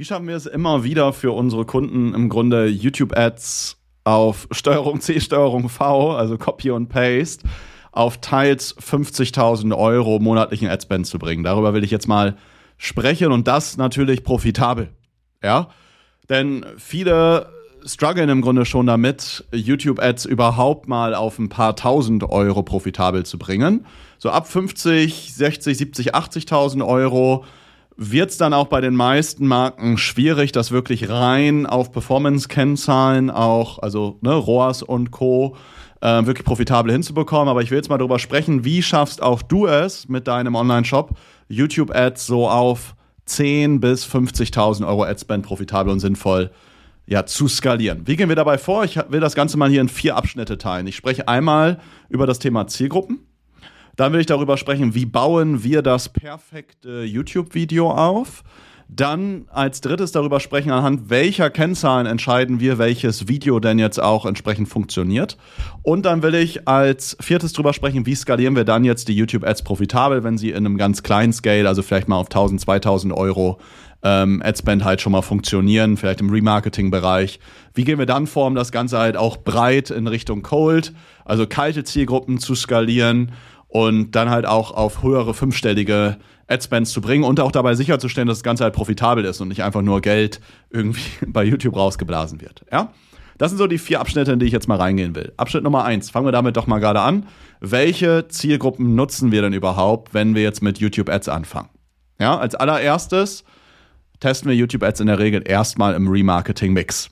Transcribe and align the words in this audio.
Wie 0.00 0.06
schaffen 0.06 0.28
wir 0.28 0.36
es 0.36 0.46
immer 0.46 0.82
wieder 0.82 1.12
für 1.12 1.32
unsere 1.32 1.66
Kunden 1.66 2.14
im 2.14 2.30
Grunde 2.30 2.64
YouTube-Ads 2.64 3.76
auf 4.04 4.48
Steuerung 4.50 5.02
C, 5.02 5.20
Steuerung 5.20 5.68
V, 5.68 6.12
also 6.12 6.38
Copy 6.38 6.70
und 6.70 6.88
Paste, 6.88 7.46
auf 7.92 8.16
teils 8.16 8.74
50.000 8.78 9.76
Euro 9.76 10.18
monatlichen 10.18 10.68
Adspend 10.68 11.06
zu 11.06 11.18
bringen? 11.18 11.44
Darüber 11.44 11.74
will 11.74 11.84
ich 11.84 11.90
jetzt 11.90 12.08
mal 12.08 12.38
sprechen 12.78 13.30
und 13.30 13.46
das 13.46 13.76
natürlich 13.76 14.24
profitabel. 14.24 14.88
Ja, 15.42 15.68
denn 16.30 16.64
viele 16.78 17.50
strugglen 17.84 18.30
im 18.30 18.40
Grunde 18.40 18.64
schon 18.64 18.86
damit, 18.86 19.44
YouTube-Ads 19.52 20.24
überhaupt 20.24 20.88
mal 20.88 21.14
auf 21.14 21.38
ein 21.38 21.50
paar 21.50 21.76
tausend 21.76 22.24
Euro 22.24 22.62
profitabel 22.62 23.26
zu 23.26 23.38
bringen. 23.38 23.84
So 24.16 24.30
ab 24.30 24.48
50, 24.48 25.34
60, 25.34 25.76
70, 25.76 26.14
80.000 26.14 26.86
Euro 26.86 27.44
wird 28.02 28.30
es 28.30 28.38
dann 28.38 28.54
auch 28.54 28.68
bei 28.68 28.80
den 28.80 28.96
meisten 28.96 29.46
Marken 29.46 29.98
schwierig, 29.98 30.52
das 30.52 30.70
wirklich 30.70 31.10
rein 31.10 31.66
auf 31.66 31.92
Performance-Kennzahlen, 31.92 33.28
auch, 33.28 33.78
also 33.78 34.16
ne, 34.22 34.32
ROAS 34.32 34.82
und 34.82 35.10
Co., 35.10 35.54
äh, 36.00 36.24
wirklich 36.24 36.46
profitabel 36.46 36.90
hinzubekommen. 36.92 37.50
Aber 37.50 37.60
ich 37.60 37.70
will 37.70 37.76
jetzt 37.76 37.90
mal 37.90 37.98
darüber 37.98 38.18
sprechen, 38.18 38.64
wie 38.64 38.82
schaffst 38.82 39.22
auch 39.22 39.42
du 39.42 39.66
es 39.66 40.08
mit 40.08 40.28
deinem 40.28 40.54
Online-Shop, 40.54 41.10
YouTube-Ads 41.48 42.26
so 42.26 42.48
auf 42.48 42.94
10 43.26 43.80
bis 43.80 44.06
50.000 44.06 44.88
Euro 44.88 45.04
Adspend 45.04 45.44
profitabel 45.44 45.92
und 45.92 46.00
sinnvoll 46.00 46.50
ja, 47.06 47.26
zu 47.26 47.48
skalieren. 47.48 48.06
Wie 48.06 48.16
gehen 48.16 48.30
wir 48.30 48.36
dabei 48.36 48.56
vor? 48.56 48.84
Ich 48.84 48.98
will 49.10 49.20
das 49.20 49.34
Ganze 49.34 49.58
mal 49.58 49.68
hier 49.68 49.82
in 49.82 49.90
vier 49.90 50.16
Abschnitte 50.16 50.56
teilen. 50.56 50.86
Ich 50.86 50.96
spreche 50.96 51.28
einmal 51.28 51.78
über 52.08 52.26
das 52.26 52.38
Thema 52.38 52.66
Zielgruppen. 52.66 53.18
Dann 53.96 54.12
will 54.12 54.20
ich 54.20 54.26
darüber 54.26 54.56
sprechen, 54.56 54.94
wie 54.94 55.06
bauen 55.06 55.62
wir 55.64 55.82
das 55.82 56.08
perfekte 56.08 57.02
YouTube-Video 57.02 57.90
auf. 57.90 58.42
Dann 58.92 59.44
als 59.50 59.80
drittes 59.80 60.10
darüber 60.10 60.40
sprechen, 60.40 60.72
anhand 60.72 61.10
welcher 61.10 61.48
Kennzahlen 61.48 62.06
entscheiden 62.06 62.58
wir, 62.58 62.78
welches 62.78 63.28
Video 63.28 63.60
denn 63.60 63.78
jetzt 63.78 64.02
auch 64.02 64.26
entsprechend 64.26 64.68
funktioniert. 64.68 65.36
Und 65.82 66.04
dann 66.06 66.24
will 66.24 66.34
ich 66.34 66.66
als 66.66 67.16
viertes 67.20 67.52
darüber 67.52 67.72
sprechen, 67.72 68.04
wie 68.04 68.16
skalieren 68.16 68.56
wir 68.56 68.64
dann 68.64 68.84
jetzt 68.84 69.06
die 69.06 69.14
YouTube-Ads 69.14 69.62
profitabel, 69.62 70.24
wenn 70.24 70.38
sie 70.38 70.50
in 70.50 70.56
einem 70.56 70.76
ganz 70.76 71.04
kleinen 71.04 71.32
Scale, 71.32 71.68
also 71.68 71.82
vielleicht 71.82 72.08
mal 72.08 72.16
auf 72.16 72.26
1000, 72.26 72.60
2000 72.62 73.12
Euro 73.12 73.60
ähm, 74.02 74.42
Adspend 74.44 74.84
halt 74.84 75.00
schon 75.00 75.12
mal 75.12 75.22
funktionieren, 75.22 75.96
vielleicht 75.96 76.20
im 76.20 76.30
Remarketing-Bereich. 76.30 77.38
Wie 77.74 77.84
gehen 77.84 77.98
wir 77.98 78.06
dann 78.06 78.26
vor, 78.26 78.46
um 78.46 78.54
das 78.56 78.72
Ganze 78.72 78.98
halt 78.98 79.16
auch 79.16 79.36
breit 79.36 79.90
in 79.90 80.06
Richtung 80.08 80.42
Cold, 80.42 80.92
also 81.24 81.46
kalte 81.46 81.84
Zielgruppen 81.84 82.38
zu 82.38 82.56
skalieren? 82.56 83.32
Und 83.70 84.10
dann 84.12 84.30
halt 84.30 84.46
auch 84.46 84.72
auf 84.72 85.02
höhere 85.02 85.32
fünfstellige 85.32 86.18
Adspends 86.48 86.90
zu 86.90 87.00
bringen 87.00 87.22
und 87.22 87.38
auch 87.38 87.52
dabei 87.52 87.74
sicherzustellen, 87.74 88.26
dass 88.26 88.38
das 88.38 88.42
Ganze 88.42 88.64
halt 88.64 88.74
profitabel 88.74 89.24
ist 89.24 89.40
und 89.40 89.48
nicht 89.48 89.62
einfach 89.62 89.82
nur 89.82 90.00
Geld 90.00 90.40
irgendwie 90.70 91.00
bei 91.26 91.44
YouTube 91.44 91.76
rausgeblasen 91.76 92.40
wird. 92.40 92.64
Ja? 92.70 92.92
Das 93.38 93.52
sind 93.52 93.58
so 93.58 93.68
die 93.68 93.78
vier 93.78 94.00
Abschnitte, 94.00 94.32
in 94.32 94.40
die 94.40 94.46
ich 94.46 94.52
jetzt 94.52 94.66
mal 94.66 94.76
reingehen 94.76 95.14
will. 95.14 95.32
Abschnitt 95.36 95.62
Nummer 95.62 95.84
eins, 95.84 96.10
fangen 96.10 96.26
wir 96.26 96.32
damit 96.32 96.56
doch 96.56 96.66
mal 96.66 96.80
gerade 96.80 97.00
an. 97.00 97.26
Welche 97.60 98.26
Zielgruppen 98.28 98.96
nutzen 98.96 99.30
wir 99.30 99.40
denn 99.40 99.52
überhaupt, 99.52 100.12
wenn 100.14 100.34
wir 100.34 100.42
jetzt 100.42 100.62
mit 100.62 100.78
YouTube 100.78 101.08
Ads 101.08 101.28
anfangen? 101.28 101.68
Ja, 102.18 102.36
als 102.36 102.56
allererstes 102.56 103.44
testen 104.18 104.50
wir 104.50 104.56
YouTube 104.56 104.82
Ads 104.82 105.00
in 105.00 105.06
der 105.06 105.20
Regel 105.20 105.42
erstmal 105.46 105.94
im 105.94 106.08
Remarketing 106.08 106.72
Mix. 106.72 107.08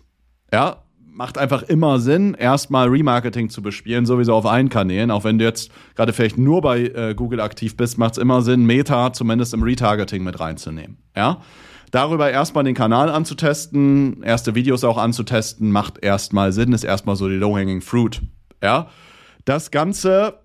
Ja, 0.53 0.83
macht 1.19 1.37
einfach 1.37 1.65
immer 1.65 1.99
Sinn, 1.99 2.35
erstmal 2.35 2.87
Remarketing 2.87 3.51
zu 3.51 3.61
bespielen, 3.61 4.07
sowieso 4.07 4.35
auf 4.35 4.47
allen 4.47 4.69
Kanälen. 4.69 5.11
Auch 5.11 5.25
wenn 5.25 5.37
du 5.37 5.45
jetzt 5.45 5.73
gerade 5.97 6.13
vielleicht 6.13 6.39
nur 6.39 6.61
bei 6.61 6.83
äh, 6.83 7.13
Google 7.17 7.41
aktiv 7.41 7.77
bist, 7.77 7.99
macht 7.99 8.13
es 8.13 8.19
immer 8.19 8.41
Sinn, 8.41 8.65
Meta 8.65 9.13
zumindest 9.13 9.53
im 9.53 9.65
Retargeting 9.65 10.23
mit 10.23 10.39
reinzunehmen. 10.39 10.99
Ja? 11.17 11.41
Darüber 11.91 12.31
erstmal 12.31 12.63
den 12.63 12.77
Kanal 12.77 13.11
anzutesten, 13.11 14.23
erste 14.23 14.55
Videos 14.55 14.85
auch 14.85 14.97
anzutesten, 14.97 15.73
macht 15.73 15.99
erstmal 16.05 16.53
Sinn, 16.53 16.73
ist 16.73 16.85
erstmal 16.85 17.17
so 17.17 17.29
die 17.29 17.35
Low-Hanging 17.35 17.81
Fruit. 17.81 18.23
Ja? 18.63 18.87
Das 19.45 19.73
Ganze 19.73 20.39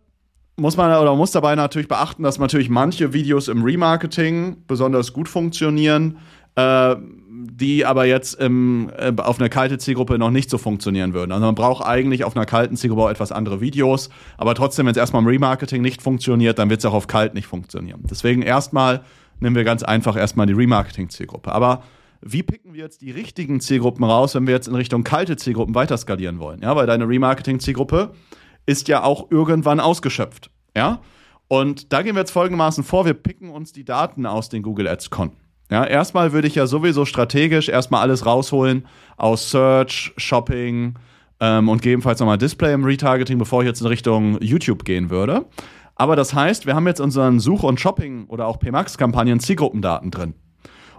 muss 0.56 0.76
man 0.76 0.92
oder 1.00 1.16
muss 1.16 1.30
dabei 1.30 1.54
natürlich 1.54 1.88
beachten, 1.88 2.24
dass 2.24 2.40
natürlich 2.40 2.72
manche 2.72 3.14
Videos 3.14 3.48
im 3.48 3.62
Remarketing 3.62 4.64
besonders 4.66 5.14
gut 5.14 5.30
funktionieren. 5.30 6.18
Äh, 6.56 6.96
die 7.58 7.86
aber 7.86 8.06
jetzt 8.06 8.38
ähm, 8.40 8.92
äh, 8.98 9.14
auf 9.18 9.40
einer 9.40 9.50
kalten 9.50 9.80
Zielgruppe 9.80 10.18
noch 10.18 10.32
nicht 10.32 10.50
so 10.50 10.58
funktionieren 10.58 11.14
würden. 11.14 11.32
Also 11.32 11.46
man 11.46 11.56
braucht 11.56 11.86
eigentlich 11.86 12.24
auf 12.24 12.36
einer 12.36 12.46
kalten 12.46 12.76
Zielgruppe 12.78 13.04
auch 13.04 13.10
etwas 13.10 13.32
andere 13.32 13.62
Videos, 13.62 14.10
aber 14.38 14.56
trotzdem, 14.56 14.86
wenn 14.86 14.92
es 14.92 14.98
erstmal 14.98 15.22
im 15.22 15.28
Remarketing 15.28 15.82
nicht 15.82 16.02
funktioniert, 16.02 16.60
dann 16.60 16.70
wird 16.70 16.80
es 16.80 16.86
auch 16.86 16.94
auf 16.94 17.08
kalt 17.08 17.34
nicht 17.34 17.48
funktionieren. 17.48 18.02
Deswegen 18.10 18.42
erstmal 18.42 19.04
nehmen 19.40 19.56
wir 19.56 19.64
ganz 19.64 19.84
einfach 19.84 20.16
erstmal 20.16 20.48
die 20.48 20.54
Remarketing-Zielgruppe. 20.54 21.52
Aber 21.52 21.84
wie 22.22 22.44
picken 22.44 22.74
wir 22.74 22.84
jetzt 22.84 23.02
die 23.02 23.12
richtigen 23.12 23.60
Zielgruppen 23.60 24.04
raus, 24.04 24.34
wenn 24.36 24.48
wir 24.48 24.54
jetzt 24.54 24.68
in 24.68 24.76
Richtung 24.76 25.04
kalte 25.04 25.36
Zielgruppen 25.36 25.76
weiter 25.76 25.98
skalieren 25.98 26.40
wollen? 26.40 26.62
Ja, 26.62 26.76
weil 26.76 26.88
deine 26.88 27.08
Remarketing-Zielgruppe 27.08 28.14
ist 28.66 28.88
ja 28.88 29.04
auch 29.04 29.30
irgendwann 29.30 29.80
ausgeschöpft. 29.80 30.50
Ja? 30.76 31.02
Und 31.50 31.92
da 31.92 32.02
gehen 32.02 32.16
wir 32.16 32.22
jetzt 32.22 32.32
folgendermaßen 32.32 32.84
vor: 32.84 33.06
Wir 33.06 33.14
picken 33.14 33.50
uns 33.50 33.74
die 33.74 33.84
Daten 33.84 34.26
aus 34.26 34.50
den 34.50 34.64
Google 34.64 34.88
Ads-Konten. 34.88 35.43
Ja, 35.74 35.84
erstmal 35.86 36.34
würde 36.34 36.48
ich 36.48 36.54
ja 36.54 36.68
sowieso 36.68 37.04
strategisch 37.04 37.68
erstmal 37.68 38.02
alles 38.02 38.28
rausholen 38.28 38.86
aus 39.18 39.50
Search, 39.50 40.14
Shopping 40.18 40.94
ähm, 41.40 41.68
und 41.68 41.82
gegebenenfalls 41.82 42.20
nochmal 42.20 42.38
Display 42.38 42.74
im 42.74 42.86
Retargeting, 42.86 43.40
bevor 43.40 43.64
ich 43.64 43.68
jetzt 43.70 43.82
in 43.82 43.88
Richtung 43.88 44.40
YouTube 44.40 44.86
gehen 44.86 45.10
würde. 45.10 45.48
Aber 45.96 46.16
das 46.16 46.36
heißt, 46.36 46.68
wir 46.68 46.76
haben 46.76 46.86
jetzt 46.86 47.02
unseren 47.02 47.40
Such- 47.40 47.64
und 47.64 47.80
Shopping- 47.80 48.28
oder 48.28 48.46
auch 48.46 48.60
PMAX-Kampagnen 48.60 49.40
Zielgruppendaten 49.40 50.12
drin. 50.12 50.36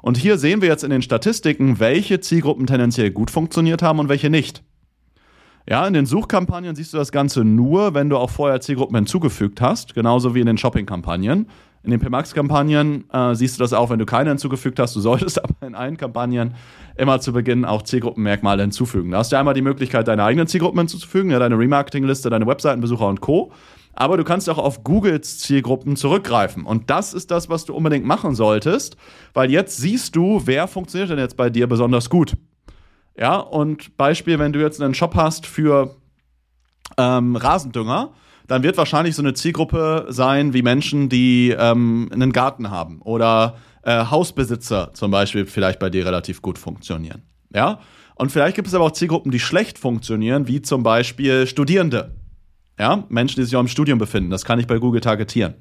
Und 0.02 0.16
hier 0.16 0.38
sehen 0.38 0.60
wir 0.60 0.70
jetzt 0.70 0.82
in 0.82 0.90
den 0.90 1.02
Statistiken, 1.02 1.78
welche 1.78 2.18
Zielgruppen 2.18 2.66
tendenziell 2.66 3.12
gut 3.12 3.30
funktioniert 3.30 3.80
haben 3.80 4.00
und 4.00 4.08
welche 4.08 4.28
nicht. 4.28 4.64
Ja, 5.68 5.86
in 5.86 5.94
den 5.94 6.04
Suchkampagnen 6.04 6.74
siehst 6.74 6.92
du 6.92 6.96
das 6.96 7.12
Ganze 7.12 7.44
nur, 7.44 7.94
wenn 7.94 8.08
du 8.10 8.16
auch 8.16 8.30
vorher 8.30 8.60
Zielgruppen 8.60 8.96
hinzugefügt 8.96 9.60
hast, 9.60 9.94
genauso 9.94 10.34
wie 10.34 10.40
in 10.40 10.46
den 10.46 10.58
Shopping-Kampagnen. 10.58 11.46
In 11.84 11.90
den 11.90 12.00
PMAX-Kampagnen 12.00 13.04
äh, 13.12 13.34
siehst 13.34 13.58
du 13.58 13.62
das 13.62 13.74
auch, 13.74 13.90
wenn 13.90 13.98
du 13.98 14.06
keine 14.06 14.30
hinzugefügt 14.30 14.78
hast. 14.78 14.96
Du 14.96 15.00
solltest 15.00 15.42
aber 15.44 15.66
in 15.66 15.74
allen 15.74 15.98
Kampagnen 15.98 16.54
immer 16.96 17.20
zu 17.20 17.32
Beginn 17.32 17.66
auch 17.66 17.82
Zielgruppenmerkmale 17.82 18.62
hinzufügen. 18.62 19.10
Da 19.10 19.18
hast 19.18 19.32
du 19.32 19.38
einmal 19.38 19.52
die 19.52 19.62
Möglichkeit, 19.62 20.08
deine 20.08 20.24
eigenen 20.24 20.46
Zielgruppen 20.46 20.78
hinzuzufügen, 20.78 21.30
ja, 21.30 21.38
deine 21.38 21.58
Remarketing-Liste, 21.58 22.30
deine 22.30 22.46
Webseitenbesucher 22.46 23.06
und 23.06 23.20
Co. 23.20 23.52
Aber 23.92 24.16
du 24.16 24.24
kannst 24.24 24.48
auch 24.48 24.58
auf 24.58 24.82
Googles 24.82 25.38
Zielgruppen 25.40 25.96
zurückgreifen. 25.96 26.64
Und 26.64 26.88
das 26.90 27.12
ist 27.12 27.30
das, 27.30 27.48
was 27.50 27.66
du 27.66 27.74
unbedingt 27.74 28.06
machen 28.06 28.34
solltest, 28.34 28.96
weil 29.34 29.50
jetzt 29.50 29.76
siehst 29.76 30.16
du, 30.16 30.42
wer 30.46 30.66
funktioniert 30.66 31.10
denn 31.10 31.18
jetzt 31.18 31.36
bei 31.36 31.50
dir 31.50 31.66
besonders 31.66 32.08
gut. 32.08 32.34
Ja, 33.16 33.36
und 33.36 33.96
Beispiel, 33.96 34.38
wenn 34.38 34.52
du 34.52 34.60
jetzt 34.60 34.80
einen 34.80 34.94
Shop 34.94 35.14
hast 35.14 35.46
für 35.46 35.94
ähm, 36.96 37.36
Rasendünger, 37.36 38.12
dann 38.46 38.62
wird 38.62 38.76
wahrscheinlich 38.76 39.14
so 39.14 39.22
eine 39.22 39.34
Zielgruppe 39.34 40.06
sein 40.08 40.52
wie 40.52 40.62
Menschen, 40.62 41.08
die 41.08 41.54
ähm, 41.58 42.10
einen 42.12 42.32
Garten 42.32 42.70
haben 42.70 43.00
oder 43.02 43.56
äh, 43.82 44.06
Hausbesitzer 44.06 44.92
zum 44.94 45.10
Beispiel 45.10 45.46
vielleicht 45.46 45.78
bei 45.78 45.90
dir 45.90 46.04
relativ 46.04 46.42
gut 46.42 46.58
funktionieren. 46.58 47.22
Ja? 47.54 47.80
Und 48.16 48.32
vielleicht 48.32 48.56
gibt 48.56 48.68
es 48.68 48.74
aber 48.74 48.84
auch 48.84 48.92
Zielgruppen, 48.92 49.32
die 49.32 49.40
schlecht 49.40 49.78
funktionieren, 49.78 50.46
wie 50.46 50.62
zum 50.62 50.82
Beispiel 50.82 51.46
Studierende. 51.46 52.14
Ja? 52.78 53.04
Menschen, 53.08 53.40
die 53.40 53.44
sich 53.44 53.56
auch 53.56 53.60
im 53.60 53.68
Studium 53.68 53.98
befinden. 53.98 54.30
Das 54.30 54.44
kann 54.44 54.58
ich 54.58 54.66
bei 54.66 54.78
Google 54.78 55.00
targetieren. 55.00 55.54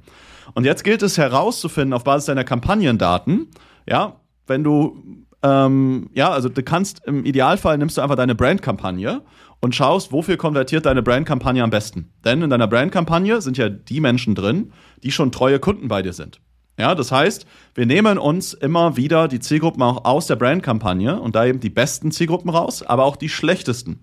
Und 0.54 0.66
jetzt 0.66 0.84
gilt 0.84 1.02
es 1.04 1.18
herauszufinden 1.18 1.94
auf 1.94 2.04
Basis 2.04 2.26
deiner 2.26 2.44
Kampagnendaten, 2.44 3.48
ja, 3.88 4.20
wenn 4.46 4.64
du 4.64 5.23
ähm, 5.44 6.10
ja, 6.14 6.30
also 6.30 6.50
du 6.50 6.64
kannst 6.64 7.06
im 7.06 7.26
Idealfall 7.26 7.78
nimmst 7.78 7.98
du 7.98 8.02
einfach 8.02 8.16
deine 8.16 8.34
Brandkampagne 8.34 9.22
und 9.60 9.76
schaust, 9.76 10.12
wofür 10.12 10.38
konvertiert 10.38 10.86
deine 10.86 11.04
Brandkampagne 11.04 11.64
am 11.64 11.70
besten. 11.70 12.12
Denn 12.26 12.42
in 12.42 12.50
deiner 12.50 12.68
Brandkampagne 12.68 13.42
sind 13.42 13.58
ja 13.58 13.70
die 13.70 14.00
Menschen 14.00 14.36
drin, 14.36 14.72
die 15.04 15.12
schon 15.12 15.32
treue 15.32 15.60
Kunden 15.60 15.88
bei 15.88 16.02
dir 16.02 16.14
sind. 16.14 16.40
Ja, 16.78 16.96
das 16.96 17.12
heißt, 17.12 17.46
wir 17.76 17.86
nehmen 17.86 18.18
uns 18.18 18.54
immer 18.54 18.98
wieder 18.98 19.28
die 19.28 19.40
Zielgruppen 19.40 19.84
auch 19.84 20.06
aus 20.06 20.28
der 20.28 20.38
Brandkampagne 20.38 21.20
und 21.20 21.36
da 21.36 21.46
eben 21.46 21.60
die 21.60 21.70
besten 21.70 22.12
Zielgruppen 22.12 22.50
raus, 22.50 22.82
aber 22.82 23.06
auch 23.06 23.16
die 23.16 23.30
schlechtesten. 23.30 24.00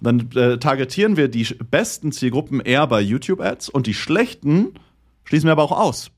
Und 0.00 0.34
dann 0.34 0.42
äh, 0.42 0.58
targetieren 0.58 1.16
wir 1.16 1.28
die 1.28 1.44
besten 1.70 2.12
Zielgruppen 2.12 2.60
eher 2.60 2.86
bei 2.86 3.00
YouTube-Ads 3.00 3.70
und 3.70 3.86
die 3.86 3.94
schlechten 3.94 4.74
schließen 5.24 5.48
wir 5.48 5.52
aber 5.52 5.64
auch 5.64 5.72
aus. 5.72 6.10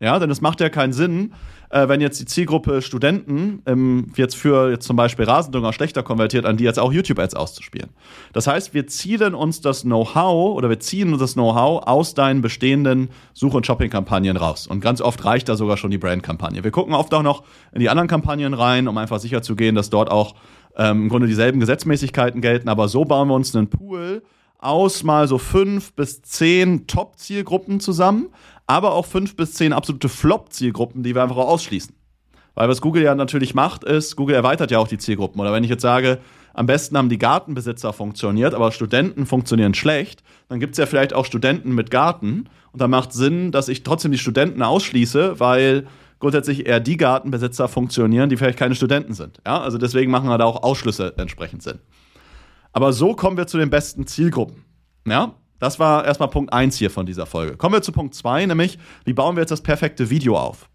Ja, 0.00 0.18
denn 0.20 0.30
es 0.30 0.40
macht 0.40 0.60
ja 0.60 0.68
keinen 0.68 0.92
Sinn, 0.92 1.32
äh, 1.70 1.88
wenn 1.88 2.00
jetzt 2.00 2.20
die 2.20 2.24
Zielgruppe 2.24 2.82
Studenten 2.82 3.62
ähm, 3.66 4.12
jetzt 4.16 4.36
für 4.36 4.70
jetzt 4.70 4.86
zum 4.86 4.96
Beispiel 4.96 5.24
Rasendünger 5.24 5.72
schlechter 5.72 6.04
konvertiert, 6.04 6.46
an 6.46 6.56
die 6.56 6.64
jetzt 6.64 6.78
auch 6.78 6.92
YouTube-Ads 6.92 7.34
auszuspielen. 7.34 7.90
Das 8.32 8.46
heißt, 8.46 8.74
wir 8.74 8.86
zielen 8.86 9.34
uns 9.34 9.60
das 9.60 9.82
Know-how 9.82 10.56
oder 10.56 10.68
wir 10.68 10.78
ziehen 10.78 11.12
uns 11.12 11.20
das 11.20 11.34
Know-how 11.34 11.86
aus 11.86 12.14
deinen 12.14 12.42
bestehenden 12.42 13.08
Such- 13.34 13.54
und 13.54 13.66
Shopping-Kampagnen 13.66 14.36
raus. 14.36 14.68
Und 14.68 14.80
ganz 14.80 15.00
oft 15.00 15.24
reicht 15.24 15.48
da 15.48 15.56
sogar 15.56 15.76
schon 15.76 15.90
die 15.90 15.98
Brand-Kampagne. 15.98 16.62
Wir 16.62 16.70
gucken 16.70 16.94
oft 16.94 17.12
auch 17.12 17.24
noch 17.24 17.42
in 17.72 17.80
die 17.80 17.90
anderen 17.90 18.08
Kampagnen 18.08 18.54
rein, 18.54 18.86
um 18.86 18.96
einfach 18.98 19.18
sicherzugehen, 19.18 19.74
dass 19.74 19.90
dort 19.90 20.12
auch 20.12 20.36
ähm, 20.76 21.02
im 21.02 21.08
Grunde 21.08 21.26
dieselben 21.26 21.58
Gesetzmäßigkeiten 21.58 22.40
gelten. 22.40 22.68
Aber 22.68 22.86
so 22.86 23.04
bauen 23.04 23.26
wir 23.28 23.34
uns 23.34 23.54
einen 23.54 23.68
Pool 23.68 24.22
aus 24.58 25.04
mal 25.04 25.28
so 25.28 25.38
fünf 25.38 25.92
bis 25.94 26.22
zehn 26.22 26.86
Top-Zielgruppen 26.86 27.80
zusammen, 27.80 28.28
aber 28.66 28.92
auch 28.92 29.06
fünf 29.06 29.36
bis 29.36 29.54
zehn 29.54 29.72
absolute 29.72 30.08
Flop-Zielgruppen, 30.08 31.02
die 31.02 31.14
wir 31.14 31.22
einfach 31.22 31.36
auch 31.36 31.48
ausschließen. 31.48 31.94
Weil 32.54 32.68
was 32.68 32.80
Google 32.80 33.04
ja 33.04 33.14
natürlich 33.14 33.54
macht, 33.54 33.84
ist, 33.84 34.16
Google 34.16 34.34
erweitert 34.34 34.72
ja 34.72 34.80
auch 34.80 34.88
die 34.88 34.98
Zielgruppen. 34.98 35.40
Oder 35.40 35.52
wenn 35.52 35.62
ich 35.62 35.70
jetzt 35.70 35.82
sage, 35.82 36.18
am 36.54 36.66
besten 36.66 36.98
haben 36.98 37.08
die 37.08 37.18
Gartenbesitzer 37.18 37.92
funktioniert, 37.92 38.52
aber 38.52 38.72
Studenten 38.72 39.26
funktionieren 39.26 39.74
schlecht, 39.74 40.24
dann 40.48 40.58
gibt 40.58 40.72
es 40.72 40.78
ja 40.78 40.86
vielleicht 40.86 41.12
auch 41.12 41.24
Studenten 41.24 41.72
mit 41.72 41.92
Garten. 41.92 42.48
Und 42.72 42.82
da 42.82 42.88
macht 42.88 43.12
Sinn, 43.12 43.52
dass 43.52 43.68
ich 43.68 43.84
trotzdem 43.84 44.10
die 44.10 44.18
Studenten 44.18 44.62
ausschließe, 44.62 45.38
weil 45.38 45.86
grundsätzlich 46.18 46.66
eher 46.66 46.80
die 46.80 46.96
Gartenbesitzer 46.96 47.68
funktionieren, 47.68 48.28
die 48.28 48.36
vielleicht 48.36 48.58
keine 48.58 48.74
Studenten 48.74 49.14
sind. 49.14 49.40
Ja? 49.46 49.60
Also 49.60 49.78
deswegen 49.78 50.10
machen 50.10 50.28
da 50.28 50.44
auch 50.44 50.64
Ausschlüsse 50.64 51.14
entsprechend 51.16 51.62
Sinn. 51.62 51.78
Aber 52.72 52.92
so 52.92 53.14
kommen 53.14 53.36
wir 53.36 53.46
zu 53.46 53.58
den 53.58 53.70
besten 53.70 54.06
Zielgruppen. 54.06 54.64
Ja? 55.06 55.34
Das 55.58 55.78
war 55.78 56.04
erstmal 56.04 56.28
Punkt 56.28 56.52
1 56.52 56.76
hier 56.76 56.90
von 56.90 57.06
dieser 57.06 57.26
Folge. 57.26 57.56
Kommen 57.56 57.74
wir 57.74 57.82
zu 57.82 57.92
Punkt 57.92 58.14
2, 58.14 58.46
nämlich, 58.46 58.78
wie 59.04 59.12
bauen 59.12 59.36
wir 59.36 59.40
jetzt 59.40 59.50
das 59.50 59.62
perfekte 59.62 60.10
Video 60.10 60.36
auf? 60.38 60.68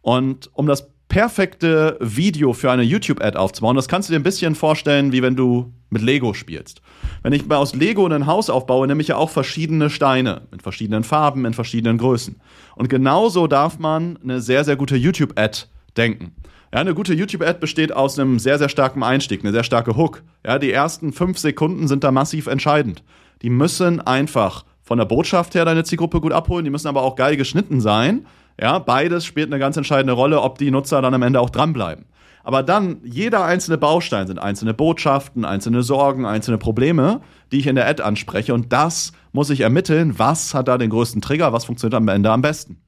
Und 0.00 0.50
um 0.54 0.66
das 0.66 0.90
perfekte 1.08 1.96
Video 2.00 2.52
für 2.52 2.70
eine 2.70 2.82
YouTube-Ad 2.82 3.38
aufzubauen, 3.38 3.76
das 3.76 3.88
kannst 3.88 4.08
du 4.08 4.12
dir 4.12 4.18
ein 4.18 4.24
bisschen 4.24 4.54
vorstellen, 4.54 5.12
wie 5.12 5.22
wenn 5.22 5.36
du 5.36 5.72
mit 5.90 6.02
Lego 6.02 6.34
spielst. 6.34 6.82
Wenn 7.22 7.32
ich 7.32 7.46
mal 7.46 7.56
aus 7.56 7.74
Lego 7.74 8.06
ein 8.06 8.26
Haus 8.26 8.50
aufbaue, 8.50 8.86
nehme 8.86 9.00
ich 9.00 9.08
ja 9.08 9.16
auch 9.16 9.30
verschiedene 9.30 9.90
Steine 9.90 10.42
mit 10.50 10.62
verschiedenen 10.62 11.04
Farben, 11.04 11.44
in 11.44 11.54
verschiedenen 11.54 11.98
Größen. 11.98 12.40
Und 12.74 12.88
genauso 12.88 13.46
darf 13.46 13.78
man 13.78 14.18
eine 14.22 14.40
sehr, 14.40 14.64
sehr 14.64 14.76
gute 14.76 14.96
YouTube-Ad 14.96 15.66
denken. 15.96 16.34
Ja, 16.72 16.80
eine 16.80 16.94
gute 16.94 17.14
YouTube-Ad 17.14 17.60
besteht 17.60 17.92
aus 17.92 18.18
einem 18.18 18.38
sehr, 18.38 18.58
sehr 18.58 18.68
starken 18.68 19.02
Einstieg, 19.02 19.40
eine 19.44 19.52
sehr 19.52 19.62
starke 19.62 19.96
Hook. 19.96 20.22
Ja, 20.44 20.58
die 20.58 20.72
ersten 20.72 21.12
fünf 21.12 21.38
Sekunden 21.38 21.86
sind 21.86 22.02
da 22.02 22.10
massiv 22.10 22.48
entscheidend. 22.48 23.04
Die 23.42 23.50
müssen 23.50 24.00
einfach 24.00 24.64
von 24.82 24.98
der 24.98 25.04
Botschaft 25.04 25.54
her 25.54 25.64
deine 25.64 25.84
Zielgruppe 25.84 26.20
gut 26.20 26.32
abholen, 26.32 26.64
die 26.64 26.70
müssen 26.70 26.88
aber 26.88 27.02
auch 27.02 27.16
geil 27.16 27.36
geschnitten 27.36 27.80
sein. 27.80 28.26
Ja, 28.60 28.78
beides 28.78 29.24
spielt 29.24 29.48
eine 29.52 29.58
ganz 29.58 29.76
entscheidende 29.76 30.12
Rolle, 30.12 30.40
ob 30.40 30.58
die 30.58 30.70
Nutzer 30.70 31.00
dann 31.00 31.14
am 31.14 31.22
Ende 31.22 31.40
auch 31.40 31.50
dranbleiben. 31.50 32.06
Aber 32.44 32.62
dann, 32.62 32.98
jeder 33.02 33.44
einzelne 33.44 33.78
Baustein 33.78 34.26
sind 34.26 34.38
einzelne 34.38 34.74
Botschaften, 34.74 35.46
einzelne 35.46 35.82
Sorgen, 35.82 36.26
einzelne 36.26 36.58
Probleme, 36.58 37.22
die 37.50 37.58
ich 37.58 37.66
in 37.66 37.74
der 37.74 37.88
Ad 37.88 38.02
anspreche. 38.02 38.52
Und 38.52 38.72
das 38.72 39.12
muss 39.32 39.48
ich 39.48 39.60
ermitteln, 39.60 40.18
was 40.18 40.52
hat 40.52 40.68
da 40.68 40.76
den 40.76 40.90
größten 40.90 41.22
Trigger, 41.22 41.54
was 41.54 41.64
funktioniert 41.64 41.94
am 41.94 42.06
Ende 42.08 42.30
am 42.30 42.42
besten. 42.42 42.83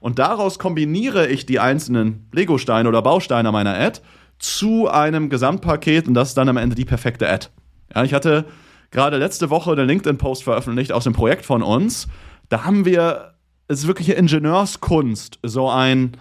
Und 0.00 0.18
daraus 0.18 0.58
kombiniere 0.58 1.26
ich 1.26 1.46
die 1.46 1.60
einzelnen 1.60 2.28
Lego-Steine 2.32 2.88
oder 2.88 3.02
Bausteine 3.02 3.52
meiner 3.52 3.78
Ad 3.78 4.00
zu 4.38 4.88
einem 4.88 5.30
Gesamtpaket 5.30 6.06
und 6.06 6.14
das 6.14 6.28
ist 6.28 6.38
dann 6.38 6.48
am 6.48 6.56
Ende 6.56 6.76
die 6.76 6.84
perfekte 6.84 7.28
Ad. 7.28 7.48
Ja, 7.94 8.04
ich 8.04 8.14
hatte 8.14 8.44
gerade 8.90 9.18
letzte 9.18 9.50
Woche 9.50 9.72
einen 9.72 9.86
LinkedIn-Post 9.86 10.44
veröffentlicht 10.44 10.92
aus 10.92 11.04
dem 11.04 11.12
Projekt 11.12 11.44
von 11.44 11.62
uns. 11.62 12.08
Da 12.48 12.64
haben 12.64 12.84
wir, 12.84 13.34
es 13.66 13.80
ist 13.80 13.86
wirkliche 13.86 14.14
Ingenieurskunst, 14.14 15.40
so 15.42 15.68
ein 15.68 16.12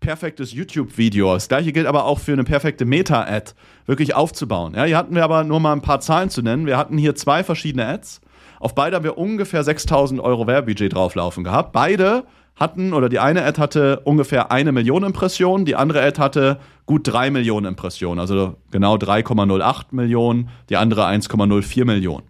perfektes 0.00 0.52
YouTube-Video. 0.52 1.34
Das 1.34 1.48
gleiche 1.48 1.72
gilt 1.72 1.86
aber 1.86 2.04
auch 2.04 2.18
für 2.18 2.32
eine 2.32 2.44
perfekte 2.44 2.84
Meta-Ad 2.84 3.52
wirklich 3.86 4.14
aufzubauen. 4.14 4.74
Ja, 4.74 4.84
hier 4.84 4.96
hatten 4.96 5.14
wir 5.14 5.24
aber 5.24 5.44
nur 5.44 5.60
mal 5.60 5.72
ein 5.72 5.82
paar 5.82 6.00
Zahlen 6.00 6.28
zu 6.28 6.42
nennen. 6.42 6.66
Wir 6.66 6.76
hatten 6.76 6.98
hier 6.98 7.14
zwei 7.14 7.44
verschiedene 7.44 7.86
Ads. 7.86 8.20
Auf 8.60 8.74
beide 8.74 8.96
haben 8.96 9.04
wir 9.04 9.18
ungefähr 9.18 9.64
6000 9.64 10.20
Euro 10.20 10.46
Werbebudget 10.46 10.94
drauflaufen 10.94 11.44
gehabt. 11.44 11.72
Beide 11.72 12.24
hatten, 12.56 12.92
oder 12.92 13.08
die 13.08 13.18
eine 13.18 13.44
Ad 13.44 13.60
hatte 13.60 14.00
ungefähr 14.00 14.52
eine 14.52 14.72
Million 14.72 15.04
Impressionen, 15.04 15.64
die 15.64 15.76
andere 15.76 16.02
Ad 16.02 16.20
hatte 16.20 16.58
gut 16.86 17.08
drei 17.08 17.30
Millionen 17.30 17.66
Impressionen, 17.66 18.20
also 18.20 18.56
genau 18.70 18.96
3,08 18.96 19.86
Millionen, 19.92 20.50
die 20.68 20.76
andere 20.76 21.06
1,04 21.06 21.84
Millionen. 21.84 22.26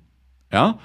Ja? 0.52 0.78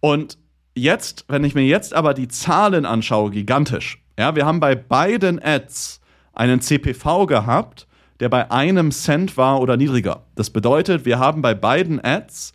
Und 0.00 0.38
jetzt, 0.74 1.24
wenn 1.28 1.44
ich 1.44 1.54
mir 1.54 1.66
jetzt 1.66 1.94
aber 1.94 2.14
die 2.14 2.28
Zahlen 2.28 2.86
anschaue, 2.86 3.30
gigantisch. 3.30 4.02
Ja, 4.18 4.34
wir 4.34 4.46
haben 4.46 4.60
bei 4.60 4.74
beiden 4.74 5.40
Ads 5.42 6.00
einen 6.32 6.60
CPV 6.60 7.26
gehabt, 7.26 7.86
der 8.20 8.28
bei 8.28 8.50
einem 8.50 8.90
Cent 8.90 9.36
war 9.36 9.60
oder 9.60 9.76
niedriger. 9.76 10.24
Das 10.34 10.50
bedeutet, 10.50 11.04
wir 11.04 11.18
haben 11.18 11.42
bei 11.42 11.54
beiden 11.54 12.02
Ads 12.02 12.52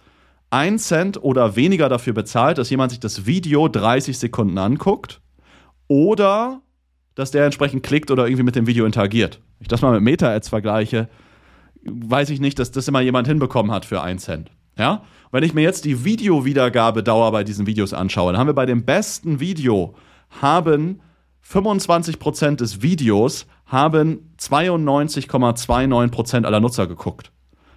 ein 0.49 0.77
Cent 0.77 1.21
oder 1.23 1.55
weniger 1.55 1.89
dafür 1.89 2.13
bezahlt, 2.13 2.57
dass 2.57 2.69
jemand 2.69 2.91
sich 2.91 2.99
das 2.99 3.25
Video 3.25 3.67
30 3.67 4.17
Sekunden 4.17 4.57
anguckt 4.57 5.21
oder 5.93 6.61
dass 7.13 7.29
der 7.29 7.45
entsprechend 7.45 7.83
klickt 7.83 8.09
oder 8.09 8.25
irgendwie 8.25 8.41
mit 8.41 8.55
dem 8.55 8.65
Video 8.65 8.87
interagiert. 8.87 9.39
Wenn 9.59 9.65
ich 9.65 9.67
das 9.67 9.83
mal 9.83 9.91
mit 9.91 10.01
Meta-Ads 10.01 10.49
vergleiche, 10.49 11.07
weiß 11.83 12.31
ich 12.31 12.39
nicht, 12.39 12.57
dass 12.57 12.71
das 12.71 12.87
immer 12.87 13.01
jemand 13.01 13.27
hinbekommen 13.27 13.71
hat 13.71 13.85
für 13.85 14.01
einen 14.01 14.17
Cent. 14.17 14.49
Ja? 14.75 15.03
Wenn 15.31 15.43
ich 15.43 15.53
mir 15.53 15.61
jetzt 15.61 15.85
die 15.85 16.03
Videowiedergabedauer 16.03 17.31
bei 17.31 17.43
diesen 17.43 17.67
Videos 17.67 17.93
anschaue, 17.93 18.31
dann 18.31 18.39
haben 18.39 18.47
wir 18.47 18.55
bei 18.55 18.65
dem 18.65 18.85
besten 18.85 19.39
Video 19.39 19.93
haben 20.41 20.99
25% 21.47 22.55
des 22.55 22.81
Videos 22.81 23.45
haben 23.67 24.33
92,29% 24.39 26.43
aller 26.43 26.59
Nutzer 26.59 26.87
geguckt. 26.87 27.31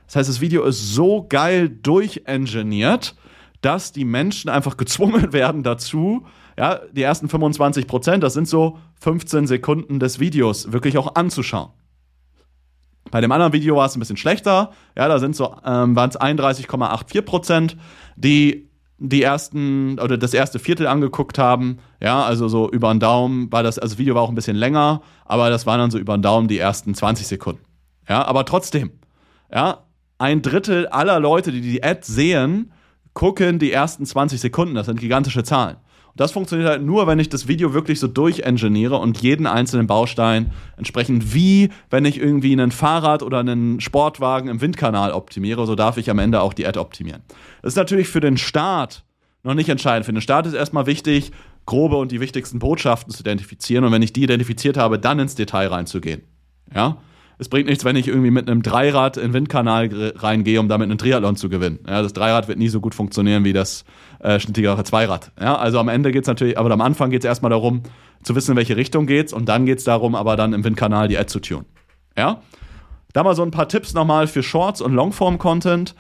Das 0.07 0.17
heißt, 0.17 0.31
das 0.31 0.41
Video 0.41 0.65
ist 0.65 0.95
so 0.95 1.27
geil 1.29 1.69
durchengineert, 1.69 3.15
dass 3.61 3.93
die 3.93 4.07
Menschen 4.07 4.49
einfach 4.49 4.79
gezwungen 4.79 5.33
werden 5.35 5.63
dazu, 5.63 6.25
ja, 6.59 6.81
die 6.93 7.03
ersten 7.03 7.29
25 7.29 7.87
Prozent, 7.87 8.23
das 8.23 8.33
sind 8.33 8.49
so 8.49 8.79
15 9.01 9.47
Sekunden 9.47 10.01
des 10.01 10.21
Videos, 10.21 10.73
wirklich 10.73 10.97
auch 10.99 11.15
anzuschauen. 11.15 11.71
Bei 13.11 13.21
dem 13.21 13.31
anderen 13.31 13.53
Video 13.53 13.77
war 13.77 13.87
es 13.87 13.95
ein 13.95 14.01
bisschen 14.01 14.17
schlechter. 14.17 14.73
Ja, 14.97 15.09
da 15.09 15.19
sind 15.19 15.37
so, 15.37 15.55
ähm, 15.65 15.95
waren 15.95 16.11
es 16.11 16.21
31,84 16.21 17.23
Prozent, 17.23 17.77
die 18.17 18.69
die 18.99 19.23
ersten 19.23 19.99
oder 20.01 20.17
das 20.17 20.33
erste 20.33 20.59
Viertel 20.59 20.87
angeguckt 20.87 21.39
haben. 21.39 21.79
Ja, 22.03 22.25
also 22.25 22.49
so 22.49 22.71
über 22.71 22.93
den 22.93 23.01
Daumen 23.01 23.53
war 23.53 23.63
das, 23.63 23.79
also 23.79 23.95
das 23.95 23.99
Video 23.99 24.15
war 24.15 24.23
auch 24.23 24.31
ein 24.31 24.35
bisschen 24.35 24.57
länger, 24.57 25.03
aber 25.25 25.51
das 25.51 25.67
waren 25.67 25.79
dann 25.79 25.91
so 25.91 25.99
über 25.99 26.17
den 26.17 26.23
Daumen 26.23 26.49
die 26.49 26.59
ersten 26.59 26.95
20 26.95 27.27
Sekunden. 27.27 27.63
Ja, 28.09 28.25
aber 28.25 28.45
trotzdem, 28.45 28.93
ja, 29.53 29.85
ein 30.19 30.41
Drittel 30.41 30.87
aller 30.87 31.21
Leute, 31.21 31.53
die 31.53 31.61
die 31.61 31.85
Ad 31.85 32.01
sehen, 32.05 32.73
gucken 33.13 33.59
die 33.59 33.73
ersten 33.73 34.07
20 34.07 34.41
Sekunden. 34.41 34.75
Das 34.75 34.87
sind 34.87 34.99
gigantische 34.99 35.45
Zahlen. 35.45 35.77
Das 36.17 36.33
funktioniert 36.33 36.69
halt 36.69 36.83
nur, 36.83 37.07
wenn 37.07 37.19
ich 37.19 37.29
das 37.29 37.47
Video 37.47 37.75
wirklich 37.75 38.01
so 38.01 38.09
durchengineere 38.09 38.97
und 38.97 39.21
jeden 39.21 39.47
einzelnen 39.47 39.87
Baustein 39.87 40.53
entsprechend 40.77 41.35
wie, 41.35 41.69
wenn 41.91 42.07
ich 42.07 42.19
irgendwie 42.19 42.53
einen 42.53 42.71
Fahrrad 42.71 43.23
oder 43.23 43.41
einen 43.41 43.81
Sportwagen 43.81 44.49
im 44.49 44.61
Windkanal 44.61 45.13
optimiere, 45.13 45.67
so 45.67 45.75
darf 45.75 45.99
ich 45.99 46.11
am 46.11 46.19
Ende 46.19 46.41
auch 46.41 46.55
die 46.55 46.67
Ad 46.67 46.79
optimieren. 46.79 47.23
Das 47.63 47.75
ist 47.75 47.77
natürlich 47.77 48.09
für 48.09 48.21
den 48.21 48.39
Start 48.39 49.05
noch 49.43 49.55
nicht 49.55 49.69
entscheidend. 49.69 50.07
Für 50.07 50.13
den 50.13 50.23
Start 50.23 50.47
ist 50.47 50.55
erstmal 50.55 50.87
wichtig, 50.87 51.33
grobe 51.67 51.97
und 51.97 52.13
die 52.13 52.21
wichtigsten 52.21 52.59
Botschaften 52.59 53.13
zu 53.13 53.23
identifizieren 53.23 53.85
und 53.85 53.93
wenn 53.93 54.03
ich 54.03 54.13
die 54.13 54.23
identifiziert 54.23 54.77
habe, 54.77 54.99
dann 54.99 55.19
ins 55.19 55.35
Detail 55.35 55.69
reinzugehen. 55.69 56.23
Ja? 56.75 56.97
Es 57.39 57.49
bringt 57.49 57.69
nichts, 57.69 57.85
wenn 57.85 57.97
ich 57.97 58.09
irgendwie 58.09 58.31
mit 58.31 58.49
einem 58.49 58.63
Dreirad 58.63 59.17
in 59.17 59.25
den 59.25 59.33
Windkanal 59.35 59.91
reingehe, 60.17 60.59
um 60.59 60.69
damit 60.69 60.89
einen 60.89 60.99
Triathlon 60.99 61.37
zu 61.37 61.49
gewinnen. 61.49 61.81
Ja, 61.87 62.03
das 62.03 62.15
Dreirad 62.15 62.49
wird 62.49 62.59
nie 62.59 62.69
so 62.69 62.81
gut 62.81 62.95
funktionieren 62.95 63.45
wie 63.45 63.53
das 63.53 63.85
äh, 64.21 64.41
schnittigere 64.41 64.83
Zweirad. 64.85 65.33
Ja, 65.41 65.57
also 65.57 65.79
am 65.79 65.89
Ende 65.89 66.13
geht 66.13 66.23
es 66.23 66.29
natürlich, 66.29 66.59
aber 66.59 66.71
am 66.71 66.81
Anfang 66.81 67.11
geht 67.11 67.23
es 67.23 67.27
erstmal 67.27 67.51
darum, 67.51 67.83
zu 68.23 68.35
wissen, 68.35 68.53
in 68.53 68.57
welche 68.57 68.77
Richtung 68.77 69.07
geht's 69.07 69.33
und 69.33 69.49
dann 69.49 69.67
geht 69.67 69.79
es 69.79 69.85
darum, 69.85 70.15
aber 70.15 70.37
dann 70.37 70.53
im 70.55 70.65
Windkanal 70.65 71.09
die 71.09 71.19
Ad 71.19 71.29
zu 71.29 71.41
tun. 71.41 71.67
Ja? 72.17 72.41
Da 73.13 73.23
mal 73.23 73.37
so 73.37 73.43
ein 73.43 73.51
paar 73.51 73.69
Tipps 73.69 73.93
nochmal 73.93 74.27
für 74.27 74.43
Shorts 74.43 74.81
und 74.81 74.95
Longform-Content. 74.95 75.95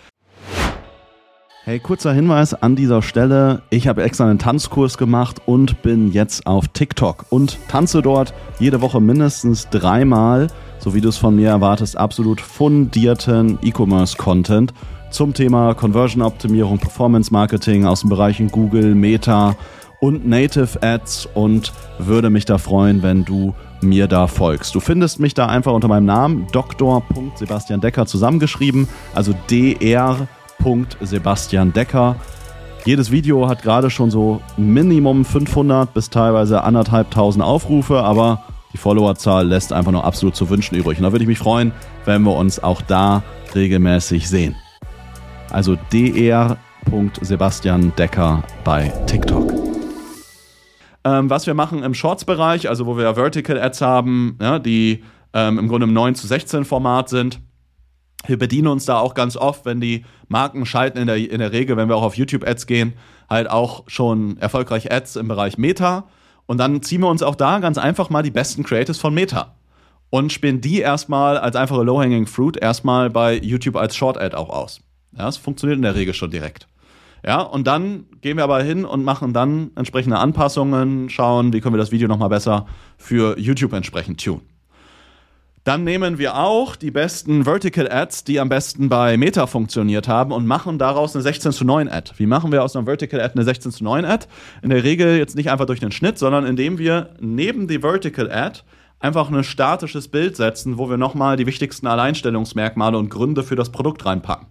Hey, 1.64 1.80
kurzer 1.80 2.12
Hinweis 2.12 2.54
an 2.54 2.76
dieser 2.76 3.02
Stelle. 3.02 3.62
Ich 3.70 3.88
habe 3.88 4.04
extra 4.04 4.24
einen 4.24 4.38
Tanzkurs 4.38 4.98
gemacht 4.98 5.42
und 5.46 5.82
bin 5.82 6.12
jetzt 6.12 6.46
auf 6.46 6.68
TikTok 6.68 7.26
und 7.30 7.58
tanze 7.68 8.02
dort 8.02 8.32
jede 8.60 8.80
Woche 8.80 9.00
mindestens 9.00 9.68
dreimal 9.68 10.46
so 10.78 10.94
wie 10.94 11.00
du 11.00 11.08
es 11.08 11.16
von 11.16 11.36
mir 11.36 11.48
erwartest, 11.48 11.96
absolut 11.96 12.40
fundierten 12.40 13.58
E-Commerce-Content 13.62 14.72
zum 15.10 15.34
Thema 15.34 15.74
Conversion-Optimierung, 15.74 16.78
Performance-Marketing 16.78 17.86
aus 17.86 18.00
den 18.00 18.10
Bereichen 18.10 18.48
Google, 18.48 18.94
Meta 18.94 19.56
und 20.00 20.26
Native 20.26 20.82
Ads 20.82 21.28
und 21.34 21.72
würde 21.98 22.30
mich 22.30 22.44
da 22.44 22.58
freuen, 22.58 23.02
wenn 23.02 23.24
du 23.24 23.54
mir 23.80 24.08
da 24.08 24.26
folgst. 24.26 24.74
Du 24.74 24.80
findest 24.80 25.20
mich 25.20 25.34
da 25.34 25.46
einfach 25.46 25.72
unter 25.72 25.88
meinem 25.88 26.06
Namen 26.06 26.46
Dr. 26.52 27.02
Decker 27.82 28.06
zusammengeschrieben, 28.06 28.88
also 29.14 29.32
dr. 29.48 30.28
Sebastian 31.00 31.72
Decker. 31.72 32.16
Jedes 32.84 33.10
Video 33.10 33.48
hat 33.48 33.62
gerade 33.62 33.90
schon 33.90 34.10
so 34.10 34.40
Minimum 34.56 35.24
500 35.24 35.92
bis 35.92 36.10
teilweise 36.10 36.62
anderthalbtausend 36.62 37.44
Aufrufe, 37.44 38.02
aber 38.02 38.42
die 38.76 38.82
Followerzahl 38.82 39.48
lässt 39.48 39.72
einfach 39.72 39.90
nur 39.90 40.04
absolut 40.04 40.36
zu 40.36 40.50
wünschen 40.50 40.74
übrig. 40.74 40.98
Und 40.98 41.04
da 41.04 41.12
würde 41.12 41.22
ich 41.24 41.28
mich 41.28 41.38
freuen, 41.38 41.72
wenn 42.04 42.20
wir 42.24 42.36
uns 42.36 42.62
auch 42.62 42.82
da 42.82 43.22
regelmäßig 43.54 44.28
sehen. 44.28 44.54
Also 45.50 45.78
dr. 45.90 46.58
Decker 47.98 48.42
bei 48.64 48.88
TikTok. 49.06 49.50
Ähm, 51.04 51.30
was 51.30 51.46
wir 51.46 51.54
machen 51.54 51.84
im 51.84 51.94
Shorts-Bereich, 51.94 52.68
also 52.68 52.84
wo 52.84 52.98
wir 52.98 53.14
Vertical 53.14 53.58
Ads 53.58 53.80
haben, 53.80 54.36
ja, 54.42 54.58
die 54.58 55.02
ähm, 55.32 55.58
im 55.58 55.68
Grunde 55.68 55.86
im 55.86 55.94
9 55.94 56.14
zu 56.14 56.26
16 56.26 56.66
Format 56.66 57.08
sind. 57.08 57.40
Wir 58.26 58.38
bedienen 58.38 58.68
uns 58.68 58.84
da 58.84 58.98
auch 58.98 59.14
ganz 59.14 59.38
oft, 59.38 59.64
wenn 59.64 59.80
die 59.80 60.04
Marken 60.28 60.66
schalten 60.66 60.98
in 60.98 61.06
der, 61.06 61.16
in 61.16 61.38
der 61.38 61.52
Regel, 61.52 61.78
wenn 61.78 61.88
wir 61.88 61.96
auch 61.96 62.02
auf 62.02 62.18
YouTube-Ads 62.18 62.66
gehen, 62.66 62.92
halt 63.30 63.48
auch 63.48 63.84
schon 63.86 64.36
erfolgreich 64.36 64.92
Ads 64.92 65.16
im 65.16 65.28
Bereich 65.28 65.56
Meta 65.56 66.04
und 66.46 66.58
dann 66.58 66.82
ziehen 66.82 67.00
wir 67.02 67.08
uns 67.08 67.22
auch 67.22 67.34
da 67.34 67.58
ganz 67.58 67.78
einfach 67.78 68.10
mal 68.10 68.22
die 68.22 68.30
besten 68.30 68.62
Creatives 68.62 68.98
von 68.98 69.14
Meta. 69.14 69.54
und 70.10 70.32
spielen 70.32 70.60
die 70.60 70.78
erstmal 70.78 71.36
als 71.36 71.56
einfache 71.56 71.82
Low-Hanging 71.82 72.26
Fruit 72.26 72.56
erstmal 72.56 73.10
bei 73.10 73.36
YouTube 73.38 73.76
als 73.76 73.96
Short-Ad 73.96 74.36
auch 74.36 74.50
aus. 74.50 74.80
Ja, 75.12 75.24
das 75.24 75.36
funktioniert 75.36 75.76
in 75.76 75.82
der 75.82 75.94
Regel 75.94 76.14
schon 76.14 76.30
direkt. 76.30 76.68
Ja, 77.24 77.40
und 77.40 77.66
dann 77.66 78.04
gehen 78.20 78.36
wir 78.36 78.44
aber 78.44 78.62
hin 78.62 78.84
und 78.84 79.02
machen 79.02 79.32
dann 79.32 79.72
entsprechende 79.74 80.18
Anpassungen, 80.18 81.10
schauen, 81.10 81.52
wie 81.52 81.60
können 81.60 81.74
wir 81.74 81.78
das 81.78 81.90
Video 81.90 82.06
nochmal 82.06 82.28
besser 82.28 82.66
für 82.98 83.38
YouTube 83.38 83.72
entsprechend 83.72 84.22
tun. 84.22 84.42
Dann 85.66 85.82
nehmen 85.82 86.18
wir 86.18 86.36
auch 86.36 86.76
die 86.76 86.92
besten 86.92 87.42
Vertical 87.42 87.90
Ads, 87.90 88.22
die 88.22 88.38
am 88.38 88.48
besten 88.48 88.88
bei 88.88 89.16
Meta 89.16 89.48
funktioniert 89.48 90.06
haben 90.06 90.30
und 90.30 90.46
machen 90.46 90.78
daraus 90.78 91.16
eine 91.16 91.24
16 91.24 91.50
zu 91.50 91.64
9 91.64 91.88
Ad. 91.88 92.12
Wie 92.18 92.26
machen 92.26 92.52
wir 92.52 92.62
aus 92.62 92.76
einer 92.76 92.86
Vertical 92.86 93.20
Ad 93.20 93.34
eine 93.34 93.42
16 93.42 93.72
zu 93.72 93.82
9 93.82 94.04
Ad? 94.04 94.28
In 94.62 94.70
der 94.70 94.84
Regel 94.84 95.18
jetzt 95.18 95.34
nicht 95.34 95.50
einfach 95.50 95.66
durch 95.66 95.80
den 95.80 95.90
Schnitt, 95.90 96.20
sondern 96.20 96.46
indem 96.46 96.78
wir 96.78 97.10
neben 97.18 97.66
die 97.66 97.80
Vertical 97.80 98.30
Ad 98.30 98.60
einfach 99.00 99.28
ein 99.28 99.42
statisches 99.42 100.06
Bild 100.06 100.36
setzen, 100.36 100.78
wo 100.78 100.88
wir 100.88 100.98
nochmal 100.98 101.36
die 101.36 101.46
wichtigsten 101.46 101.88
Alleinstellungsmerkmale 101.88 102.96
und 102.96 103.08
Gründe 103.08 103.42
für 103.42 103.56
das 103.56 103.72
Produkt 103.72 104.06
reinpacken. 104.06 104.46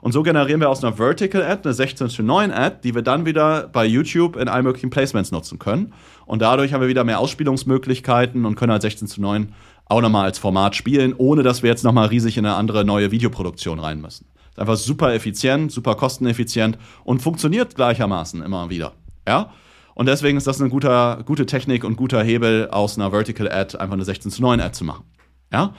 Und 0.00 0.12
so 0.12 0.22
generieren 0.22 0.60
wir 0.60 0.70
aus 0.70 0.84
einer 0.84 0.96
Vertical 0.96 1.42
Ad 1.42 1.62
eine 1.64 1.74
16 1.74 2.08
zu 2.08 2.22
9 2.22 2.50
Ad, 2.50 2.78
die 2.82 2.94
wir 2.94 3.02
dann 3.02 3.26
wieder 3.26 3.68
bei 3.68 3.84
YouTube 3.84 4.36
in 4.36 4.48
allen 4.48 4.64
möglichen 4.64 4.88
Placements 4.88 5.32
nutzen 5.32 5.58
können. 5.58 5.92
Und 6.26 6.40
dadurch 6.40 6.72
haben 6.72 6.80
wir 6.80 6.88
wieder 6.88 7.04
mehr 7.04 7.18
Ausspielungsmöglichkeiten 7.18 8.46
und 8.46 8.54
können 8.54 8.72
halt 8.72 8.82
16 8.82 9.08
zu 9.08 9.20
9 9.20 9.52
auch 9.86 10.00
nochmal 10.00 10.24
als 10.24 10.38
Format 10.38 10.76
spielen, 10.76 11.14
ohne 11.16 11.42
dass 11.42 11.62
wir 11.62 11.70
jetzt 11.70 11.84
nochmal 11.84 12.08
riesig 12.08 12.36
in 12.36 12.46
eine 12.46 12.56
andere 12.56 12.84
neue 12.84 13.10
Videoproduktion 13.10 13.78
rein 13.78 14.00
müssen. 14.00 14.26
Ist 14.50 14.58
einfach 14.58 14.76
super 14.76 15.14
effizient, 15.14 15.72
super 15.72 15.94
kosteneffizient 15.94 16.78
und 17.04 17.20
funktioniert 17.20 17.74
gleichermaßen 17.74 18.42
immer 18.42 18.68
wieder. 18.70 18.92
Ja? 19.26 19.52
Und 19.94 20.06
deswegen 20.06 20.36
ist 20.36 20.46
das 20.46 20.60
eine 20.60 20.70
guter, 20.70 21.22
gute 21.24 21.46
Technik 21.46 21.84
und 21.84 21.96
guter 21.96 22.22
Hebel, 22.22 22.68
aus 22.70 22.98
einer 22.98 23.10
Vertical 23.10 23.50
Ad 23.50 23.78
einfach 23.78 23.94
eine 23.94 24.04
16 24.04 24.30
zu 24.30 24.42
9 24.42 24.60
Ad 24.60 24.74
zu 24.74 24.84
machen. 24.84 25.04
Ja? 25.52 25.72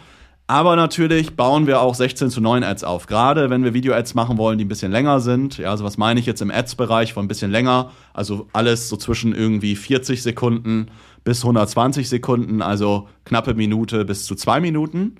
Aber 0.50 0.78
natürlich 0.78 1.36
bauen 1.36 1.68
wir 1.68 1.82
auch 1.82 1.94
16 1.94 2.30
zu 2.30 2.40
9 2.40 2.64
Ads 2.64 2.86
auf. 2.86 3.06
Gerade 3.06 3.50
wenn 3.50 3.66
wir 3.66 3.74
Video-Ads 3.74 4.16
machen 4.16 4.38
wollen, 4.38 4.58
die 4.58 4.64
ein 4.64 4.70
bisschen 4.70 4.94
länger 4.94 5.20
sind. 5.20 5.58
Ja, 5.58 5.72
also 5.72 5.84
was 5.84 5.98
meine 5.98 6.22
ich 6.22 6.26
jetzt 6.26 6.42
im 6.42 6.52
Ads-Bereich 6.52 7.12
von 7.12 7.26
ein 7.26 7.28
bisschen 7.28 7.52
länger? 7.52 7.92
Also 8.14 8.48
alles 8.54 8.88
so 8.88 8.96
zwischen 8.96 9.36
irgendwie 9.36 9.76
40 9.76 10.24
Sekunden 10.24 10.88
bis 11.28 11.44
120 11.44 12.08
Sekunden, 12.08 12.62
also 12.62 13.10
knappe 13.26 13.54
Minute 13.54 14.06
bis 14.06 14.26
zu 14.26 14.34
zwei 14.34 14.62
Minuten. 14.62 15.16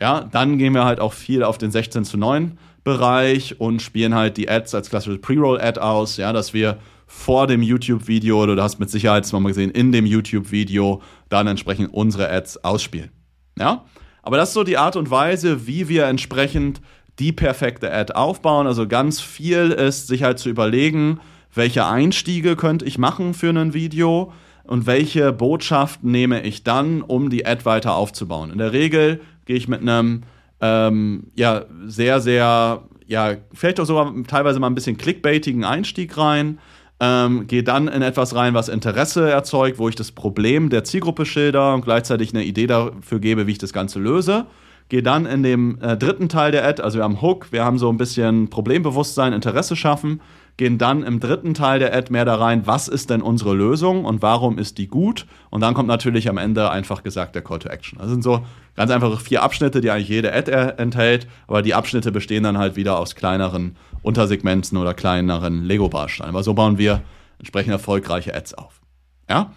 Ja, 0.00 0.22
dann 0.22 0.58
gehen 0.58 0.74
wir 0.74 0.84
halt 0.84 0.98
auch 0.98 1.12
viel 1.12 1.44
auf 1.44 1.56
den 1.56 1.70
16 1.70 2.04
zu 2.04 2.16
9 2.16 2.58
Bereich 2.82 3.60
und 3.60 3.80
spielen 3.80 4.12
halt 4.12 4.38
die 4.38 4.50
Ads 4.50 4.74
als 4.74 4.90
klassische 4.90 5.18
Pre-Roll-Ad 5.18 5.78
aus, 5.78 6.16
ja, 6.16 6.32
dass 6.32 6.52
wir 6.52 6.78
vor 7.06 7.46
dem 7.46 7.62
YouTube-Video, 7.62 8.42
oder 8.42 8.56
du 8.56 8.62
hast 8.64 8.80
mit 8.80 8.90
Sicherheit 8.90 9.32
mal 9.32 9.44
gesehen, 9.44 9.70
in 9.70 9.92
dem 9.92 10.04
YouTube-Video 10.04 11.00
dann 11.28 11.46
entsprechend 11.46 11.94
unsere 11.94 12.28
Ads 12.28 12.64
ausspielen. 12.64 13.12
Ja, 13.56 13.84
aber 14.24 14.38
das 14.38 14.48
ist 14.48 14.54
so 14.54 14.64
die 14.64 14.78
Art 14.78 14.96
und 14.96 15.12
Weise, 15.12 15.68
wie 15.68 15.88
wir 15.88 16.06
entsprechend 16.06 16.80
die 17.20 17.30
perfekte 17.30 17.92
Ad 17.92 18.14
aufbauen. 18.14 18.66
Also 18.66 18.88
ganz 18.88 19.20
viel 19.20 19.70
ist, 19.70 20.08
sich 20.08 20.24
halt 20.24 20.40
zu 20.40 20.48
überlegen, 20.48 21.20
welche 21.54 21.86
Einstiege 21.86 22.56
könnte 22.56 22.84
ich 22.84 22.98
machen 22.98 23.32
für 23.32 23.50
ein 23.50 23.74
Video 23.74 24.32
und 24.64 24.86
welche 24.86 25.32
Botschaft 25.32 26.04
nehme 26.04 26.42
ich 26.42 26.64
dann, 26.64 27.02
um 27.02 27.30
die 27.30 27.46
Ad 27.46 27.64
weiter 27.64 27.94
aufzubauen. 27.94 28.50
In 28.50 28.58
der 28.58 28.72
Regel 28.72 29.20
gehe 29.44 29.56
ich 29.56 29.68
mit 29.68 29.80
einem 29.80 30.22
ähm, 30.60 31.24
ja, 31.34 31.64
sehr, 31.86 32.20
sehr, 32.20 32.82
ja, 33.06 33.34
vielleicht 33.52 33.80
auch 33.80 33.84
sogar 33.84 34.12
teilweise 34.28 34.60
mal 34.60 34.68
ein 34.68 34.74
bisschen 34.74 34.96
clickbaitigen 34.96 35.64
Einstieg 35.64 36.16
rein. 36.16 36.58
Ähm, 37.00 37.48
gehe 37.48 37.64
dann 37.64 37.88
in 37.88 38.00
etwas 38.00 38.36
rein, 38.36 38.54
was 38.54 38.68
Interesse 38.68 39.28
erzeugt, 39.28 39.78
wo 39.78 39.88
ich 39.88 39.96
das 39.96 40.12
Problem 40.12 40.70
der 40.70 40.84
Zielgruppe 40.84 41.26
schilder 41.26 41.74
und 41.74 41.84
gleichzeitig 41.84 42.32
eine 42.32 42.44
Idee 42.44 42.68
dafür 42.68 43.18
gebe, 43.18 43.48
wie 43.48 43.52
ich 43.52 43.58
das 43.58 43.72
Ganze 43.72 43.98
löse. 43.98 44.46
Gehe 44.88 45.02
dann 45.02 45.26
in 45.26 45.42
dem 45.42 45.78
äh, 45.80 45.96
dritten 45.96 46.28
Teil 46.28 46.52
der 46.52 46.64
Ad, 46.64 46.80
also 46.80 46.98
wir 46.98 47.04
haben 47.04 47.20
Hook, 47.20 47.50
wir 47.50 47.64
haben 47.64 47.78
so 47.78 47.88
ein 47.88 47.96
bisschen 47.96 48.50
Problembewusstsein, 48.50 49.32
Interesse 49.32 49.74
schaffen 49.74 50.20
gehen 50.56 50.78
dann 50.78 51.02
im 51.02 51.18
dritten 51.18 51.54
Teil 51.54 51.78
der 51.78 51.94
Ad 51.94 52.12
mehr 52.12 52.24
da 52.24 52.34
rein, 52.34 52.66
was 52.66 52.88
ist 52.88 53.10
denn 53.10 53.22
unsere 53.22 53.54
Lösung 53.54 54.04
und 54.04 54.22
warum 54.22 54.58
ist 54.58 54.78
die 54.78 54.86
gut? 54.86 55.26
Und 55.50 55.60
dann 55.60 55.74
kommt 55.74 55.88
natürlich 55.88 56.28
am 56.28 56.38
Ende 56.38 56.70
einfach 56.70 57.02
gesagt 57.02 57.34
der 57.34 57.42
Call 57.42 57.58
to 57.58 57.68
Action. 57.68 57.98
Das 57.98 58.08
sind 58.08 58.22
so 58.22 58.44
ganz 58.76 58.90
einfache 58.90 59.16
vier 59.18 59.42
Abschnitte, 59.42 59.80
die 59.80 59.90
eigentlich 59.90 60.08
jede 60.08 60.32
Ad 60.32 60.50
enthält, 60.50 61.26
aber 61.46 61.62
die 61.62 61.74
Abschnitte 61.74 62.12
bestehen 62.12 62.42
dann 62.42 62.58
halt 62.58 62.76
wieder 62.76 62.98
aus 62.98 63.14
kleineren 63.14 63.76
Untersegmenten 64.02 64.78
oder 64.78 64.94
kleineren 64.94 65.64
Lego-Bausteinen. 65.64 66.34
Aber 66.34 66.42
so 66.42 66.54
bauen 66.54 66.78
wir 66.78 67.02
entsprechend 67.38 67.72
erfolgreiche 67.72 68.34
Ads 68.34 68.54
auf. 68.54 68.80
Ja? 69.28 69.52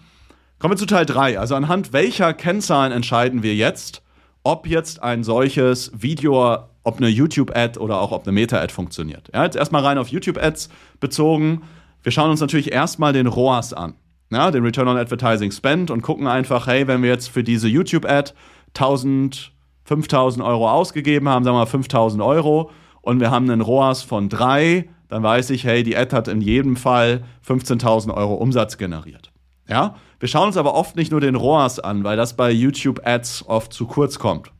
Kommen 0.58 0.72
wir 0.72 0.78
zu 0.78 0.86
Teil 0.86 1.04
3. 1.04 1.38
Also 1.38 1.54
anhand 1.54 1.92
welcher 1.92 2.32
Kennzahlen 2.32 2.92
entscheiden 2.92 3.42
wir 3.42 3.54
jetzt, 3.54 4.02
ob 4.42 4.66
jetzt 4.66 5.02
ein 5.02 5.24
solches 5.24 5.92
Video 5.94 6.68
ob 6.86 6.98
eine 6.98 7.08
YouTube-Ad 7.08 7.80
oder 7.80 8.00
auch 8.00 8.12
ob 8.12 8.22
eine 8.22 8.32
Meta-Ad 8.32 8.72
funktioniert. 8.72 9.28
Ja, 9.34 9.42
jetzt 9.42 9.56
erstmal 9.56 9.82
rein 9.82 9.98
auf 9.98 10.06
YouTube-Ads 10.06 10.68
bezogen. 11.00 11.62
Wir 12.04 12.12
schauen 12.12 12.30
uns 12.30 12.40
natürlich 12.40 12.70
erstmal 12.70 13.12
den 13.12 13.26
ROAS 13.26 13.72
an, 13.72 13.94
ja, 14.30 14.52
den 14.52 14.62
Return 14.62 14.86
on 14.86 14.96
Advertising 14.96 15.50
Spend 15.50 15.90
und 15.90 16.02
gucken 16.02 16.28
einfach, 16.28 16.68
hey, 16.68 16.86
wenn 16.86 17.02
wir 17.02 17.10
jetzt 17.10 17.28
für 17.28 17.42
diese 17.42 17.66
YouTube-Ad 17.66 18.34
1000, 18.68 19.50
5000 19.82 20.44
Euro 20.44 20.70
ausgegeben 20.70 21.28
haben, 21.28 21.44
sagen 21.44 21.56
wir 21.56 21.60
mal 21.60 21.66
5000 21.66 22.22
Euro 22.22 22.70
und 23.02 23.18
wir 23.18 23.32
haben 23.32 23.50
einen 23.50 23.62
ROAS 23.62 24.02
von 24.02 24.28
3, 24.28 24.88
dann 25.08 25.24
weiß 25.24 25.50
ich, 25.50 25.64
hey, 25.64 25.82
die 25.82 25.96
Ad 25.96 26.14
hat 26.14 26.28
in 26.28 26.40
jedem 26.40 26.76
Fall 26.76 27.24
15.000 27.44 28.14
Euro 28.14 28.34
Umsatz 28.34 28.78
generiert. 28.78 29.32
Ja, 29.68 29.96
wir 30.20 30.28
schauen 30.28 30.46
uns 30.46 30.56
aber 30.56 30.74
oft 30.74 30.94
nicht 30.94 31.10
nur 31.10 31.20
den 31.20 31.34
ROAS 31.34 31.80
an, 31.80 32.04
weil 32.04 32.16
das 32.16 32.36
bei 32.36 32.52
YouTube-Ads 32.52 33.46
oft 33.48 33.72
zu 33.72 33.86
kurz 33.86 34.20
kommt. 34.20 34.52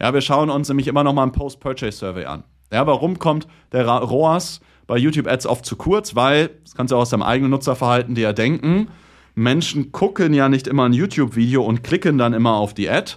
Ja, 0.00 0.14
wir 0.14 0.20
schauen 0.20 0.50
uns 0.50 0.68
nämlich 0.68 0.86
immer 0.86 1.04
noch 1.04 1.12
mal 1.12 1.24
ein 1.24 1.32
Post-Purchase-Survey 1.32 2.24
an. 2.26 2.44
Ja, 2.72 2.86
warum 2.86 3.18
kommt 3.18 3.48
der 3.72 3.86
ROAS 3.86 4.60
bei 4.86 4.96
YouTube-Ads 4.96 5.46
oft 5.46 5.64
zu 5.64 5.76
kurz? 5.76 6.14
Weil, 6.14 6.50
das 6.62 6.74
kannst 6.74 6.92
du 6.92 6.96
aus 6.96 7.10
deinem 7.10 7.22
eigenen 7.22 7.50
Nutzerverhalten 7.50 8.14
dir 8.14 8.22
ja 8.22 8.32
denken, 8.32 8.88
Menschen 9.34 9.92
gucken 9.92 10.34
ja 10.34 10.48
nicht 10.48 10.66
immer 10.66 10.84
ein 10.84 10.92
YouTube-Video 10.92 11.62
und 11.62 11.82
klicken 11.82 12.18
dann 12.18 12.32
immer 12.32 12.54
auf 12.54 12.74
die 12.74 12.88
Ad, 12.88 13.14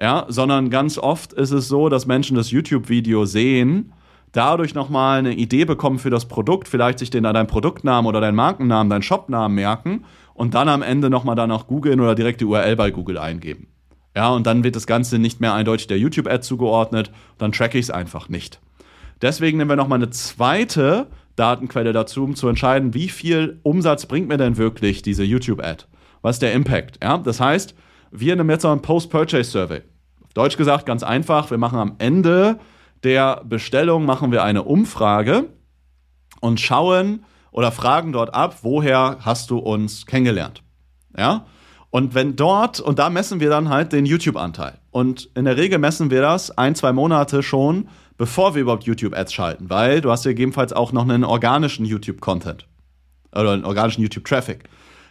ja, 0.00 0.26
sondern 0.28 0.70
ganz 0.70 0.98
oft 0.98 1.32
ist 1.32 1.50
es 1.50 1.68
so, 1.68 1.88
dass 1.88 2.06
Menschen 2.06 2.36
das 2.36 2.50
YouTube-Video 2.50 3.24
sehen, 3.24 3.92
dadurch 4.32 4.74
nochmal 4.74 5.18
eine 5.18 5.34
Idee 5.34 5.64
bekommen 5.64 5.98
für 5.98 6.10
das 6.10 6.26
Produkt, 6.26 6.68
vielleicht 6.68 6.98
sich 6.98 7.10
den 7.10 7.24
deinen 7.24 7.46
Produktnamen 7.46 8.08
oder 8.08 8.20
deinen 8.20 8.36
Markennamen, 8.36 8.90
deinen 8.90 9.02
Shopnamen 9.02 9.54
merken 9.54 10.04
und 10.34 10.54
dann 10.54 10.68
am 10.68 10.82
Ende 10.82 11.10
nochmal 11.10 11.36
danach 11.36 11.66
googeln 11.66 12.00
oder 12.00 12.14
direkt 12.14 12.40
die 12.40 12.46
URL 12.46 12.76
bei 12.76 12.90
Google 12.90 13.18
eingeben. 13.18 13.68
Ja, 14.16 14.30
und 14.30 14.46
dann 14.46 14.64
wird 14.64 14.76
das 14.76 14.86
Ganze 14.86 15.18
nicht 15.18 15.40
mehr 15.40 15.54
eindeutig 15.54 15.86
der 15.86 15.98
YouTube-Ad 15.98 16.42
zugeordnet, 16.42 17.12
dann 17.38 17.52
tracke 17.52 17.78
ich 17.78 17.86
es 17.86 17.90
einfach 17.90 18.28
nicht. 18.28 18.60
Deswegen 19.22 19.58
nehmen 19.58 19.70
wir 19.70 19.76
nochmal 19.76 19.98
eine 19.98 20.10
zweite 20.10 21.06
Datenquelle 21.36 21.92
dazu, 21.92 22.24
um 22.24 22.34
zu 22.34 22.48
entscheiden, 22.48 22.94
wie 22.94 23.08
viel 23.08 23.60
Umsatz 23.62 24.06
bringt 24.06 24.28
mir 24.28 24.36
denn 24.36 24.56
wirklich 24.56 25.02
diese 25.02 25.24
YouTube-Ad? 25.24 25.84
Was 26.22 26.36
ist 26.36 26.42
der 26.42 26.52
Impact? 26.52 27.02
Ja, 27.02 27.18
das 27.18 27.40
heißt, 27.40 27.74
wir 28.10 28.36
nehmen 28.36 28.50
jetzt 28.50 28.64
noch 28.64 28.72
ein 28.72 28.82
Post-Purchase-Survey. 28.82 29.82
Auf 30.24 30.34
Deutsch 30.34 30.56
gesagt, 30.56 30.86
ganz 30.86 31.02
einfach, 31.02 31.50
wir 31.50 31.58
machen 31.58 31.78
am 31.78 31.94
Ende 31.98 32.58
der 33.02 33.42
Bestellung 33.44 34.04
machen 34.04 34.32
wir 34.32 34.44
eine 34.44 34.62
Umfrage 34.62 35.46
und 36.40 36.60
schauen 36.60 37.24
oder 37.50 37.72
fragen 37.72 38.12
dort 38.12 38.34
ab, 38.34 38.58
woher 38.62 39.18
hast 39.20 39.50
du 39.50 39.58
uns 39.58 40.06
kennengelernt? 40.06 40.62
Ja? 41.16 41.46
Und 41.90 42.14
wenn 42.14 42.36
dort, 42.36 42.78
und 42.80 42.98
da 42.98 43.10
messen 43.10 43.40
wir 43.40 43.50
dann 43.50 43.68
halt 43.68 43.92
den 43.92 44.06
YouTube-Anteil. 44.06 44.78
Und 44.92 45.28
in 45.34 45.44
der 45.44 45.56
Regel 45.56 45.78
messen 45.78 46.10
wir 46.10 46.22
das 46.22 46.56
ein, 46.56 46.74
zwei 46.74 46.92
Monate 46.92 47.42
schon, 47.42 47.88
bevor 48.16 48.54
wir 48.54 48.62
überhaupt 48.62 48.84
YouTube-Ads 48.84 49.32
schalten, 49.32 49.70
weil 49.70 50.00
du 50.00 50.10
hast 50.10 50.24
ja 50.24 50.30
gegebenenfalls 50.30 50.72
auch 50.72 50.92
noch 50.92 51.02
einen 51.02 51.24
organischen 51.24 51.84
YouTube-Content 51.84 52.66
oder 53.32 53.52
einen 53.52 53.64
organischen 53.64 54.02
YouTube-Traffic. 54.02 54.64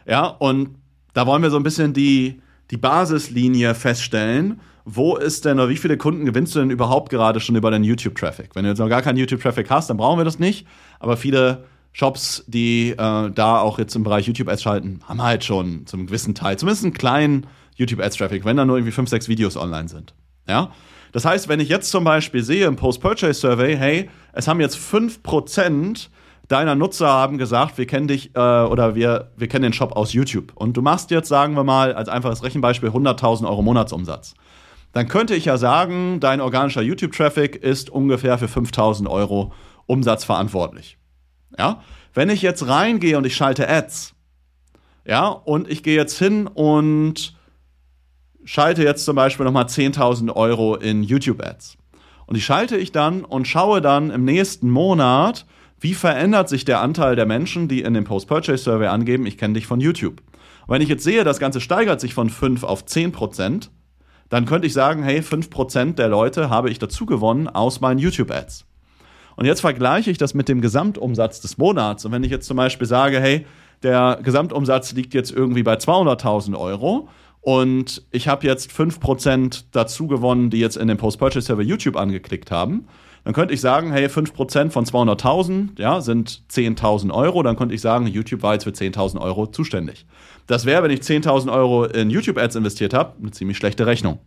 Ja, 0.05 0.25
und 0.25 0.75
da 1.13 1.25
wollen 1.27 1.41
wir 1.41 1.50
so 1.50 1.57
ein 1.57 1.63
bisschen 1.63 1.93
die, 1.93 2.41
die 2.71 2.77
Basislinie 2.77 3.75
feststellen. 3.75 4.62
Wo 4.86 5.17
ist 5.17 5.45
denn 5.45 5.59
oder 5.59 5.69
wie 5.69 5.77
viele 5.77 5.98
Kunden 5.98 6.25
gewinnst 6.25 6.55
du 6.55 6.59
denn 6.59 6.71
überhaupt 6.71 7.09
gerade 7.09 7.39
schon 7.39 7.55
über 7.55 7.71
deinen 7.71 7.83
YouTube-Traffic? 7.83 8.55
Wenn 8.55 8.63
du 8.63 8.69
jetzt 8.69 8.79
noch 8.79 8.89
gar 8.89 9.01
keinen 9.01 9.17
YouTube-Traffic 9.17 9.69
hast, 9.69 9.89
dann 9.89 9.98
brauchen 9.98 10.19
wir 10.19 10.25
das 10.25 10.39
nicht. 10.39 10.65
Aber 11.00 11.17
viele 11.17 11.65
Shops, 11.91 12.43
die 12.48 12.91
äh, 12.91 12.96
da 12.96 13.60
auch 13.60 13.79
jetzt 13.79 13.96
im 13.96 14.03
Bereich 14.03 14.27
YouTube-Ads 14.27 14.62
schalten, 14.62 15.01
haben 15.08 15.22
halt 15.22 15.43
schon 15.43 15.86
zum 15.86 16.08
gewissen 16.08 16.36
Teil, 16.36 16.58
zumindest 16.58 16.84
einen 16.84 16.93
kleinen 16.93 17.48
YouTube-Ads-Traffic, 17.75 18.46
wenn 18.46 18.58
da 18.58 18.65
nur 18.65 18.77
irgendwie 18.77 18.91
fünf, 18.91 19.10
sechs 19.10 19.27
Videos 19.27 19.58
online 19.58 19.88
sind. 19.88 20.13
Ja? 20.48 20.72
Das 21.12 21.25
heißt, 21.25 21.48
wenn 21.48 21.60
ich 21.60 21.69
jetzt 21.69 21.89
zum 21.89 22.03
Beispiel 22.03 22.43
sehe 22.43 22.67
im 22.67 22.75
Post-Purchase-Survey, 22.75 23.77
hey, 23.77 24.10
es 24.34 24.48
haben 24.48 24.60
jetzt 24.60 24.77
5% 24.77 26.10
deiner 26.48 26.75
Nutzer 26.75 27.08
haben 27.08 27.38
gesagt, 27.38 27.77
wir 27.77 27.88
kennen 27.88 28.08
dich 28.08 28.36
äh, 28.36 28.39
oder 28.39 28.96
wir, 28.96 29.31
wir 29.38 29.48
kennen 29.48 29.63
den 29.63 29.74
Shop 29.74 29.96
aus 29.96 30.13
YouTube. 30.13 30.51
Und 30.55 30.75
du 30.75 30.81
machst 30.81 31.12
jetzt, 31.12 31.29
sagen 31.29 31.55
wir 31.55 31.63
mal, 31.63 31.93
als 31.93 32.10
einfaches 32.10 32.43
Rechenbeispiel 32.43 32.89
100.000 32.89 33.48
Euro 33.48 33.62
Monatsumsatz. 33.62 34.34
Dann 34.91 35.08
könnte 35.08 35.36
ich 35.36 35.46
ja 35.46 35.58
sagen, 35.58 36.19
dein 36.19 36.41
organischer 36.41 36.81
YouTube-Traffic 36.81 37.55
ist 37.55 37.89
ungefähr 37.89 38.38
für 38.39 38.48
5.000 38.48 39.08
Euro 39.08 39.53
Umsatz 39.86 40.24
verantwortlich. 40.24 40.99
Ja? 41.58 41.82
Wenn 42.13 42.29
ich 42.29 42.41
jetzt 42.41 42.68
reingehe 42.68 43.18
und 43.18 43.25
ich 43.25 43.36
schalte 43.36 43.68
Ads, 43.70 44.13
ja, 45.06 45.27
und 45.27 45.70
ich 45.70 45.82
gehe 45.82 45.96
jetzt 45.96 46.20
hin 46.20 46.46
und 46.46 47.36
schalte 48.44 48.84
jetzt 48.84 49.06
zum 49.06 49.15
Beispiel 49.15 49.46
nochmal 49.46 49.65
10.000 49.65 50.36
Euro 50.36 50.75
in 50.75 51.03
YouTube-Ads. 51.03 51.77
Und 52.25 52.36
die 52.36 52.41
schalte 52.41 52.77
ich 52.77 52.91
dann 52.91 53.25
und 53.25 53.48
schaue 53.48 53.82
dann 53.82 54.12
im 54.12 54.24
nächsten 54.24 54.70
Monat, 54.70 55.46
wie 55.79 55.94
verändert 55.94 56.50
sich 56.50 56.65
der 56.65 56.82
Anteil 56.82 57.15
der 57.15 57.25
Menschen, 57.25 57.68
die 57.68 57.82
in 57.82 57.94
dem 57.94 58.03
Post-Purchase-Survey 58.03 58.88
angeben, 58.88 59.25
ich 59.25 59.38
kenne 59.38 59.56
dich 59.56 59.65
von 59.65 59.79
YouTube. 59.79 60.22
Und 60.68 60.75
wenn 60.75 60.82
ich 60.82 60.89
jetzt 60.89 61.03
sehe, 61.03 61.24
das 61.24 61.39
Ganze 61.39 61.62
steigert 61.62 62.00
sich 62.00 62.13
von 62.13 62.29
5 62.29 62.63
auf 62.63 62.86
10 62.86 63.12
Prozent, 63.12 63.72
dann 64.29 64.46
könnte 64.46 64.68
ich 64.68 64.74
sagen, 64.74 65.01
hey, 65.01 65.24
5 65.24 65.50
Prozent 65.50 65.98
der 65.98 66.08
Leute 66.08 66.51
habe 66.51 66.70
ich 66.70 66.77
dazu 66.77 67.08
gewonnen 67.08 67.48
aus 67.48 67.82
meinen 67.82 67.98
YouTube-Ads. 67.98 68.65
Und 69.39 69.46
jetzt 69.46 69.62
vergleiche 69.62 70.12
ich 70.12 70.17
das 70.17 70.34
mit 70.34 70.50
dem 70.50 70.60
Gesamtumsatz 70.60 71.39
des 71.39 71.58
Monats. 71.58 72.03
Und 72.03 72.12
wenn 72.12 72.25
ich 72.25 72.29
jetzt 72.29 72.46
zum 72.46 72.58
Beispiel 72.58 72.86
sage, 72.86 73.22
hey, 73.22 73.46
der 73.84 74.19
Gesamtumsatz 74.22 74.91
liegt 74.91 75.13
jetzt 75.13 75.31
irgendwie 75.31 75.63
bei 75.63 75.75
200.000 75.75 76.60
Euro 76.60 77.08
und 77.39 78.05
ich 78.12 78.27
habe 78.27 78.46
jetzt 78.46 78.69
5% 78.69 79.63
dazu 79.72 80.08
gewonnen, 80.08 80.50
die 80.50 80.60
jetzt 80.60 80.75
in 80.75 80.89
den 80.89 80.98
Post-Purchase-Server 80.98 81.62
YouTube 81.62 81.96
angeklickt 81.96 82.51
haben, 82.51 82.89
dann 83.24 83.34
könnte 83.34 83.53
ich 83.53 83.62
sagen, 83.62 83.93
hey, 83.93 84.08
5% 84.08 84.72
von 84.72 84.84
200.000 84.84 85.79
ja, 85.79 86.01
sind 86.01 86.43
10.000 86.51 87.13
Euro. 87.13 87.41
Dann 87.41 87.55
könnte 87.55 87.74
ich 87.74 87.79
sagen, 87.79 88.08
YouTube 88.08 88.43
war 88.43 88.55
jetzt 88.55 88.65
für 88.65 88.72
10.000 88.72 89.22
Euro 89.22 89.48
zuständig. 89.48 90.05
Das 90.48 90.65
wäre, 90.65 90.84
wenn 90.84 90.91
ich 90.91 91.00
10.000 91.00 91.50
Euro 91.50 91.86
in 91.86 92.10
YouTube-Ads 92.10 92.58
investiert 92.58 92.93
habe, 92.93 93.13
eine 93.22 93.31
ziemlich 93.31 93.55
schlechte 93.55 93.86
Rechnung. 93.86 94.19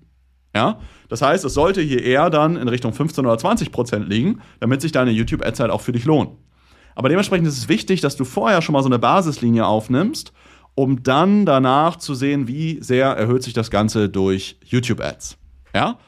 Ja? 0.54 0.80
Das 1.08 1.22
heißt, 1.22 1.44
es 1.44 1.54
sollte 1.54 1.80
hier 1.80 2.02
eher 2.02 2.30
dann 2.30 2.56
in 2.56 2.68
Richtung 2.68 2.92
15 2.92 3.24
oder 3.24 3.38
20 3.38 3.72
Prozent 3.72 4.08
liegen, 4.08 4.40
damit 4.60 4.80
sich 4.80 4.92
deine 4.92 5.10
YouTube-Ads 5.10 5.60
halt 5.60 5.70
auch 5.70 5.80
für 5.80 5.92
dich 5.92 6.04
lohnen. 6.04 6.36
Aber 6.94 7.08
dementsprechend 7.08 7.48
ist 7.48 7.58
es 7.58 7.68
wichtig, 7.68 8.00
dass 8.00 8.16
du 8.16 8.24
vorher 8.24 8.62
schon 8.62 8.74
mal 8.74 8.82
so 8.82 8.88
eine 8.88 8.98
Basislinie 8.98 9.66
aufnimmst, 9.66 10.32
um 10.74 11.02
dann 11.02 11.46
danach 11.46 11.96
zu 11.96 12.14
sehen, 12.14 12.48
wie 12.48 12.82
sehr 12.82 13.08
erhöht 13.08 13.42
sich 13.42 13.54
das 13.54 13.70
Ganze 13.70 14.08
durch 14.08 14.58
YouTube-Ads. 14.64 15.38
Ja? 15.74 15.98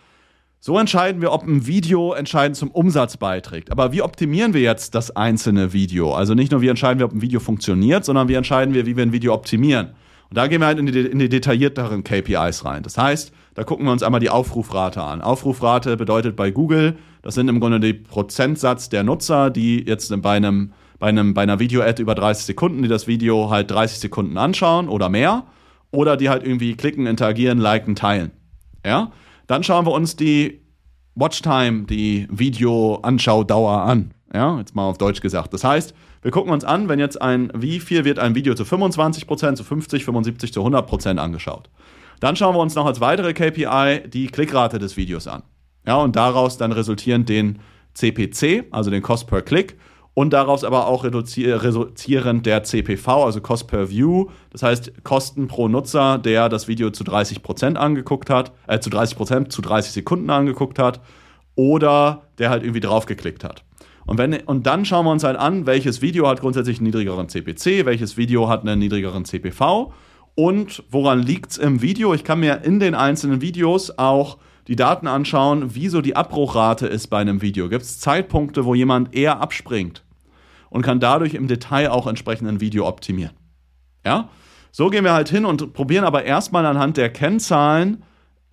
So 0.60 0.78
entscheiden 0.78 1.20
wir, 1.20 1.32
ob 1.32 1.42
ein 1.42 1.66
Video 1.66 2.14
entscheidend 2.14 2.56
zum 2.56 2.70
Umsatz 2.70 3.18
beiträgt. 3.18 3.70
Aber 3.70 3.92
wie 3.92 4.00
optimieren 4.00 4.54
wir 4.54 4.62
jetzt 4.62 4.94
das 4.94 5.14
einzelne 5.14 5.74
Video? 5.74 6.14
Also 6.14 6.32
nicht 6.32 6.52
nur, 6.52 6.62
wie 6.62 6.68
entscheiden 6.68 6.98
wir, 6.98 7.04
ob 7.04 7.12
ein 7.12 7.20
Video 7.20 7.40
funktioniert, 7.40 8.06
sondern 8.06 8.28
wie 8.28 8.34
entscheiden 8.34 8.72
wir, 8.72 8.86
wie 8.86 8.96
wir 8.96 9.02
ein 9.02 9.12
Video 9.12 9.34
optimieren. 9.34 9.90
Und 10.30 10.36
da 10.38 10.46
gehen 10.46 10.60
wir 10.60 10.66
halt 10.66 10.78
in 10.78 10.86
die, 10.86 11.00
in 11.00 11.18
die 11.18 11.28
detaillierteren 11.28 12.04
KPIs 12.04 12.64
rein. 12.64 12.82
Das 12.82 12.98
heißt, 12.98 13.32
da 13.54 13.64
gucken 13.64 13.86
wir 13.86 13.92
uns 13.92 14.02
einmal 14.02 14.20
die 14.20 14.30
Aufrufrate 14.30 15.02
an. 15.02 15.20
Aufrufrate 15.20 15.96
bedeutet 15.96 16.36
bei 16.36 16.50
Google, 16.50 16.96
das 17.22 17.34
sind 17.34 17.48
im 17.48 17.60
Grunde 17.60 17.80
die 17.80 17.94
Prozentsatz 17.94 18.88
der 18.88 19.04
Nutzer, 19.04 19.50
die 19.50 19.84
jetzt 19.86 20.12
bei 20.22 20.36
einem 20.36 20.72
bei, 20.98 21.08
einem, 21.08 21.34
bei 21.34 21.42
einer 21.42 21.58
Video-Ad 21.58 22.00
über 22.00 22.14
30 22.14 22.46
Sekunden, 22.46 22.82
die 22.82 22.88
das 22.88 23.06
Video 23.06 23.50
halt 23.50 23.70
30 23.70 23.98
Sekunden 23.98 24.38
anschauen 24.38 24.88
oder 24.88 25.08
mehr, 25.08 25.44
oder 25.90 26.16
die 26.16 26.30
halt 26.30 26.44
irgendwie 26.44 26.76
klicken, 26.76 27.06
interagieren, 27.06 27.58
liken, 27.58 27.94
teilen. 27.94 28.30
Ja? 28.84 29.12
Dann 29.46 29.62
schauen 29.62 29.86
wir 29.86 29.92
uns 29.92 30.16
die 30.16 30.62
Watchtime, 31.14 31.84
die 31.84 32.26
Video-Anschaudauer 32.30 33.82
an. 33.82 34.14
Ja, 34.32 34.58
jetzt 34.58 34.74
mal 34.74 34.84
auf 34.84 34.98
Deutsch 34.98 35.20
gesagt. 35.20 35.52
Das 35.52 35.62
heißt, 35.62 35.94
wir 36.24 36.30
gucken 36.30 36.52
uns 36.52 36.64
an, 36.64 36.88
wenn 36.88 36.98
jetzt 36.98 37.20
ein, 37.20 37.52
wie 37.54 37.80
viel 37.80 38.06
wird 38.06 38.18
ein 38.18 38.34
Video 38.34 38.54
zu 38.54 38.62
25%, 38.64 39.56
zu 39.56 39.62
50, 39.62 40.06
75, 40.06 40.54
zu 40.54 40.62
100% 40.62 41.18
angeschaut. 41.18 41.68
Dann 42.18 42.34
schauen 42.34 42.54
wir 42.54 42.60
uns 42.60 42.74
noch 42.74 42.86
als 42.86 43.02
weitere 43.02 43.34
KPI 43.34 44.08
die 44.08 44.28
Klickrate 44.28 44.78
des 44.78 44.96
Videos 44.96 45.28
an. 45.28 45.42
Ja, 45.86 45.96
und 45.96 46.16
daraus 46.16 46.56
dann 46.56 46.72
resultierend 46.72 47.28
den 47.28 47.58
CPC, 47.92 48.64
also 48.70 48.90
den 48.90 49.02
Cost 49.02 49.26
per 49.26 49.42
Click, 49.42 49.76
und 50.14 50.32
daraus 50.32 50.64
aber 50.64 50.86
auch 50.86 51.04
reduzierend 51.04 52.46
der 52.46 52.62
CPV, 52.62 53.26
also 53.26 53.42
Cost 53.42 53.66
per 53.66 53.90
View, 53.90 54.30
das 54.48 54.62
heißt 54.62 55.04
Kosten 55.04 55.46
pro 55.46 55.68
Nutzer, 55.68 56.16
der 56.16 56.48
das 56.48 56.68
Video 56.68 56.88
zu 56.88 57.04
30% 57.04 57.74
angeguckt 57.74 58.30
hat, 58.30 58.52
äh, 58.66 58.78
zu 58.78 58.88
30% 58.88 59.50
zu 59.50 59.60
30 59.60 59.92
Sekunden 59.92 60.30
angeguckt 60.30 60.78
hat 60.78 61.02
oder 61.54 62.22
der 62.38 62.48
halt 62.48 62.62
irgendwie 62.62 62.80
draufgeklickt 62.80 63.44
hat. 63.44 63.62
Und, 64.06 64.18
wenn, 64.18 64.34
und 64.42 64.66
dann 64.66 64.84
schauen 64.84 65.06
wir 65.06 65.12
uns 65.12 65.24
halt 65.24 65.36
an, 65.36 65.66
welches 65.66 66.02
Video 66.02 66.28
hat 66.28 66.40
grundsätzlich 66.40 66.78
einen 66.78 66.86
niedrigeren 66.86 67.28
CPC, 67.28 67.86
welches 67.86 68.16
Video 68.16 68.48
hat 68.48 68.62
einen 68.62 68.78
niedrigeren 68.78 69.24
CPV 69.24 69.92
und 70.34 70.82
woran 70.90 71.22
liegt 71.22 71.52
es 71.52 71.58
im 71.58 71.80
Video. 71.80 72.12
Ich 72.12 72.24
kann 72.24 72.40
mir 72.40 72.62
in 72.64 72.80
den 72.80 72.94
einzelnen 72.94 73.40
Videos 73.40 73.98
auch 73.98 74.38
die 74.68 74.76
Daten 74.76 75.06
anschauen, 75.06 75.74
wie 75.74 75.88
so 75.88 76.00
die 76.00 76.16
Abbruchrate 76.16 76.86
ist 76.86 77.08
bei 77.08 77.18
einem 77.18 77.42
Video. 77.42 77.68
Gibt 77.68 77.82
es 77.82 78.00
Zeitpunkte, 78.00 78.64
wo 78.64 78.74
jemand 78.74 79.14
eher 79.14 79.40
abspringt 79.40 80.04
und 80.70 80.82
kann 80.82 81.00
dadurch 81.00 81.34
im 81.34 81.46
Detail 81.46 81.90
auch 81.90 82.06
entsprechend 82.06 82.48
ein 82.48 82.60
Video 82.60 82.86
optimieren. 82.86 83.34
Ja? 84.04 84.28
So 84.72 84.90
gehen 84.90 85.04
wir 85.04 85.12
halt 85.12 85.28
hin 85.28 85.44
und 85.44 85.72
probieren 85.72 86.04
aber 86.04 86.24
erstmal 86.24 86.66
anhand 86.66 86.96
der 86.96 87.10
Kennzahlen 87.10 88.02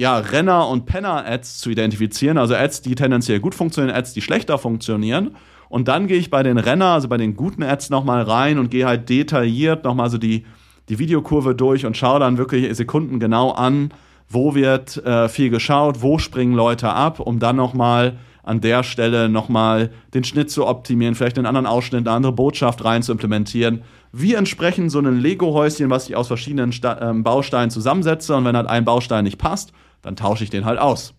ja, 0.01 0.17
Renner- 0.17 0.67
und 0.67 0.87
Penner-Ads 0.87 1.59
zu 1.59 1.69
identifizieren, 1.69 2.39
also 2.39 2.55
Ads, 2.55 2.81
die 2.81 2.95
tendenziell 2.95 3.39
gut 3.39 3.53
funktionieren, 3.53 3.95
Ads, 3.95 4.13
die 4.13 4.21
schlechter 4.23 4.57
funktionieren. 4.57 5.35
Und 5.69 5.87
dann 5.87 6.07
gehe 6.07 6.17
ich 6.17 6.31
bei 6.31 6.41
den 6.41 6.57
Renner, 6.57 6.87
also 6.87 7.07
bei 7.07 7.17
den 7.17 7.35
guten 7.35 7.61
Ads 7.61 7.91
nochmal 7.91 8.23
rein 8.23 8.57
und 8.57 8.71
gehe 8.71 8.87
halt 8.87 9.09
detailliert 9.09 9.83
nochmal 9.83 10.09
so 10.09 10.17
die, 10.17 10.43
die 10.89 10.97
Videokurve 10.97 11.53
durch 11.53 11.85
und 11.85 11.95
schaue 11.95 12.19
dann 12.19 12.39
wirklich 12.39 12.75
Sekunden 12.75 13.19
genau 13.19 13.51
an, 13.51 13.93
wo 14.27 14.55
wird 14.55 14.97
äh, 15.05 15.29
viel 15.29 15.51
geschaut, 15.51 16.01
wo 16.01 16.17
springen 16.17 16.55
Leute 16.55 16.89
ab, 16.89 17.19
um 17.19 17.37
dann 17.37 17.55
nochmal 17.55 18.17
an 18.41 18.59
der 18.59 18.81
Stelle 18.81 19.29
nochmal 19.29 19.91
den 20.15 20.23
Schnitt 20.23 20.49
zu 20.49 20.65
optimieren, 20.65 21.13
vielleicht 21.13 21.37
einen 21.37 21.45
anderen 21.45 21.67
Ausschnitt, 21.67 22.07
eine 22.07 22.15
andere 22.15 22.33
Botschaft 22.33 22.83
rein 22.83 23.03
zu 23.03 23.11
implementieren. 23.11 23.83
Wie 24.11 24.33
entsprechend 24.33 24.89
so 24.91 24.97
ein 24.97 25.19
Lego-Häuschen, 25.19 25.91
was 25.91 26.09
ich 26.09 26.15
aus 26.15 26.25
verschiedenen 26.25 26.71
Sta 26.71 26.99
ähm, 27.07 27.23
Bausteinen 27.23 27.69
zusammensetze 27.69 28.35
und 28.35 28.45
wenn 28.45 28.57
halt 28.57 28.67
ein 28.67 28.83
Baustein 28.83 29.25
nicht 29.25 29.37
passt, 29.37 29.73
dann 30.01 30.15
tausche 30.15 30.43
ich 30.43 30.49
den 30.49 30.65
halt 30.65 30.79
aus. 30.79 31.13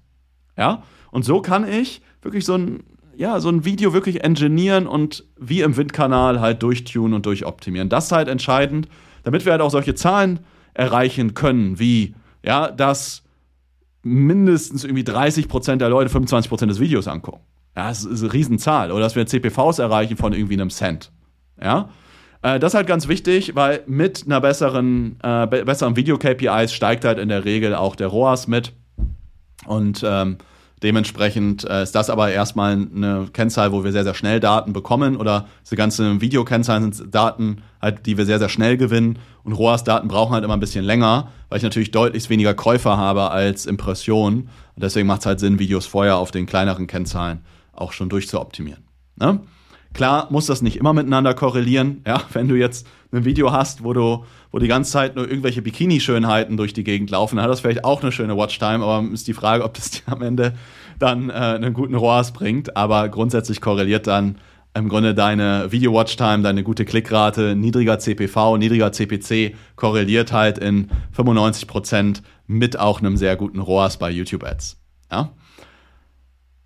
Ja? 0.57 0.83
Und 1.11 1.25
so 1.25 1.41
kann 1.41 1.69
ich 1.69 2.03
wirklich 2.23 2.45
so 2.45 2.55
ein, 2.55 2.85
ja, 3.17 3.41
so 3.41 3.49
ein 3.49 3.65
Video 3.65 3.93
wirklich 3.93 4.25
engineieren 4.25 4.87
und 4.87 5.25
wie 5.39 5.61
im 5.61 5.77
Windkanal 5.77 6.41
halt 6.41 6.63
durchtunen 6.63 7.15
und 7.15 7.27
durchoptimieren. 7.27 7.89
Das 7.89 8.07
ist 8.07 8.13
halt 8.13 8.29
entscheidend, 8.29 8.89
damit 9.23 9.45
wir 9.45 9.53
halt 9.53 9.63
auch 9.63 9.71
solche 9.71 9.95
Zahlen 9.95 10.41
erreichen 10.75 11.35
können, 11.35 11.79
wie 11.79 12.15
ja, 12.45 12.71
dass 12.71 13.23
mindestens 14.03 14.85
irgendwie 14.85 15.05
30% 15.05 15.77
der 15.77 15.89
Leute 15.89 16.11
25% 16.11 16.67
des 16.67 16.81
Videos 16.81 17.07
angucken. 17.07 17.41
Ja, 17.77 17.89
das 17.89 18.05
ist 18.05 18.23
eine 18.23 18.33
Riesenzahl. 18.33 18.91
Oder 18.91 19.05
dass 19.05 19.15
wir 19.15 19.27
CPVs 19.27 19.79
erreichen 19.79 20.17
von 20.17 20.33
irgendwie 20.33 20.55
einem 20.55 20.71
Cent. 20.71 21.11
Ja, 21.61 21.89
äh, 22.43 22.59
das 22.59 22.73
ist 22.73 22.77
halt 22.77 22.87
ganz 22.87 23.09
wichtig, 23.09 23.55
weil 23.55 23.83
mit 23.87 24.25
einer 24.27 24.41
besseren, 24.41 25.19
äh, 25.23 25.47
besseren 25.47 25.97
Video-KPIs 25.97 26.73
steigt 26.73 27.05
halt 27.05 27.19
in 27.19 27.29
der 27.29 27.45
Regel 27.45 27.75
auch 27.75 27.97
der 27.97 28.09
ROAS 28.09 28.47
mit. 28.47 28.73
Und 29.67 30.03
ähm, 30.05 30.39
Dementsprechend 30.83 31.65
äh, 31.65 31.85
ist 31.85 31.95
das 31.95 32.11
aber 32.11 32.33
erstmal 32.33 32.73
eine 32.73 33.29
Kennzahl, 33.33 33.71
wo 33.71 33.85
wir 33.85 33.93
sehr, 33.93 34.03
sehr 34.03 34.15
schnell 34.15 34.41
Daten 34.41 34.73
bekommen 34.73 35.17
oder 35.17 35.47
diese 35.65 35.77
ganzen 35.77 36.21
Videokennzahlen 36.21 36.93
sind 36.93 37.15
Daten, 37.15 37.63
halt, 37.81 38.05
die 38.07 38.19
wir 38.19 38.27
sehr, 38.27 38.41
sehr 38.41 38.49
schnell 38.49 38.77
gewinnen 38.77 39.21
und 39.45 39.53
ROAS-Daten 39.53 40.09
brauchen 40.09 40.33
halt 40.33 40.45
immer 40.45 40.55
ein 40.55 40.61
bisschen 40.61 40.85
länger, 40.85 41.29
weil 41.49 41.59
ich 41.59 41.63
natürlich 41.63 41.93
deutlich 41.93 42.29
weniger 42.31 42.55
Käufer 42.55 42.97
habe 42.97 43.31
als 43.31 43.65
Impressionen. 43.67 44.49
Und 44.75 44.83
deswegen 44.83 45.07
macht 45.07 45.21
es 45.21 45.27
halt 45.27 45.39
Sinn, 45.39 45.61
Videos 45.61 45.87
vorher 45.87 46.17
auf 46.17 46.33
den 46.33 46.47
kleineren 46.47 46.89
Kennzahlen 46.89 47.43
auch 47.73 47.93
schon 47.93 48.09
durchzuoptimieren. 48.09 48.83
Ne? 49.17 49.41
Klar 49.95 50.29
muss 50.31 50.47
das 50.47 50.63
nicht 50.63 50.77
immer 50.77 50.93
miteinander 50.93 51.35
korrelieren. 51.35 52.03
Ja, 52.07 52.23
wenn 52.33 52.49
du 52.49 52.55
jetzt 52.55 52.87
ein 53.13 53.25
Video 53.25 53.53
hast, 53.53 53.85
wo 53.85 53.93
du, 53.93 54.25
wo 54.51 54.59
die 54.59 54.69
ganze 54.69 54.91
Zeit 54.91 55.17
nur 55.17 55.29
irgendwelche 55.29 55.63
Bikini-Schönheiten 55.63 56.57
durch 56.57 56.73
die 56.73 56.85
Gegend 56.85 57.11
laufen, 57.11 57.37
dann 57.37 57.45
hat 57.45 57.51
das 57.51 57.61
vielleicht 57.61 57.85
auch 57.85 58.03
eine 58.03 58.13
schöne 58.13 58.37
Watchtime, 58.37 58.85
aber 58.85 59.07
ist 59.13 59.29
die 59.29 59.35
Frage, 59.35 59.65
ob 59.65 59.75
das 59.75 59.91
dir 59.91 60.03
am 60.07 60.23
Ende 60.23 60.55
dann 60.99 61.31
äh, 61.31 61.33
einen 61.33 61.75
guten 61.75 61.95
ROAS 61.95 62.33
bringt. 62.33 62.77
Aber 62.77 63.09
grundsätzlich 63.09 63.61
korreliert 63.61 64.07
dann 64.07 64.37
im 64.75 64.89
Grunde 64.89 65.15
deine 65.15 65.71
Video-Watchtime, 65.71 66.43
deine 66.43 66.63
gute 66.63 66.85
Klickrate, 66.85 67.55
niedriger 67.55 67.99
CPV, 67.99 68.57
niedriger 68.57 68.91
CPC 68.91 69.55
korreliert 69.77 70.33
halt 70.33 70.59
in 70.59 70.89
95 71.13 71.67
Prozent 71.67 72.23
mit 72.47 72.79
auch 72.79 73.01
einem 73.01 73.19
sehr 73.19 73.37
guten 73.37 73.61
ROAS 73.61 73.99
bei 73.99 74.11
YouTube-Ads. 74.11 74.79
Ja? 75.11 75.33